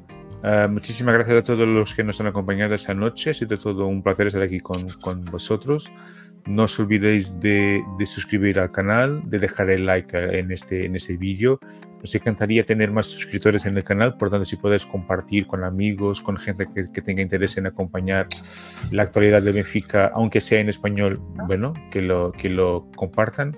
[0.43, 3.29] Uh, muchísimas gracias a todos los que nos han acompañado esta noche.
[3.29, 5.91] Ha sido todo un placer estar aquí con, con vosotros.
[6.47, 10.95] No os olvidéis de, de, suscribir al canal, de dejar el like en este, en
[10.95, 11.59] este vídeo.
[11.99, 16.21] Nos encantaría tener más suscriptores en el canal, por tanto, si podéis compartir con amigos,
[16.21, 18.27] con gente que, que tenga interés en acompañar
[18.91, 23.55] la actualidad de Benfica, aunque sea en español, bueno, que lo, que lo compartan.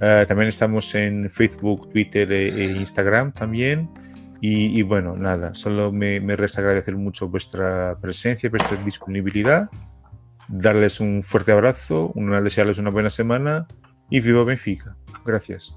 [0.00, 3.90] Uh, también estamos en Facebook, Twitter e, e Instagram también.
[4.40, 9.68] Y, y, bueno, nada, solo me, me, resta agradecer mucho vuestra presencia, vuestra disponibilidad,
[10.48, 13.66] darles un fuerte abrazo, una, desearles una buena semana
[14.10, 14.96] y viva Benfica.
[15.24, 15.74] Gracias.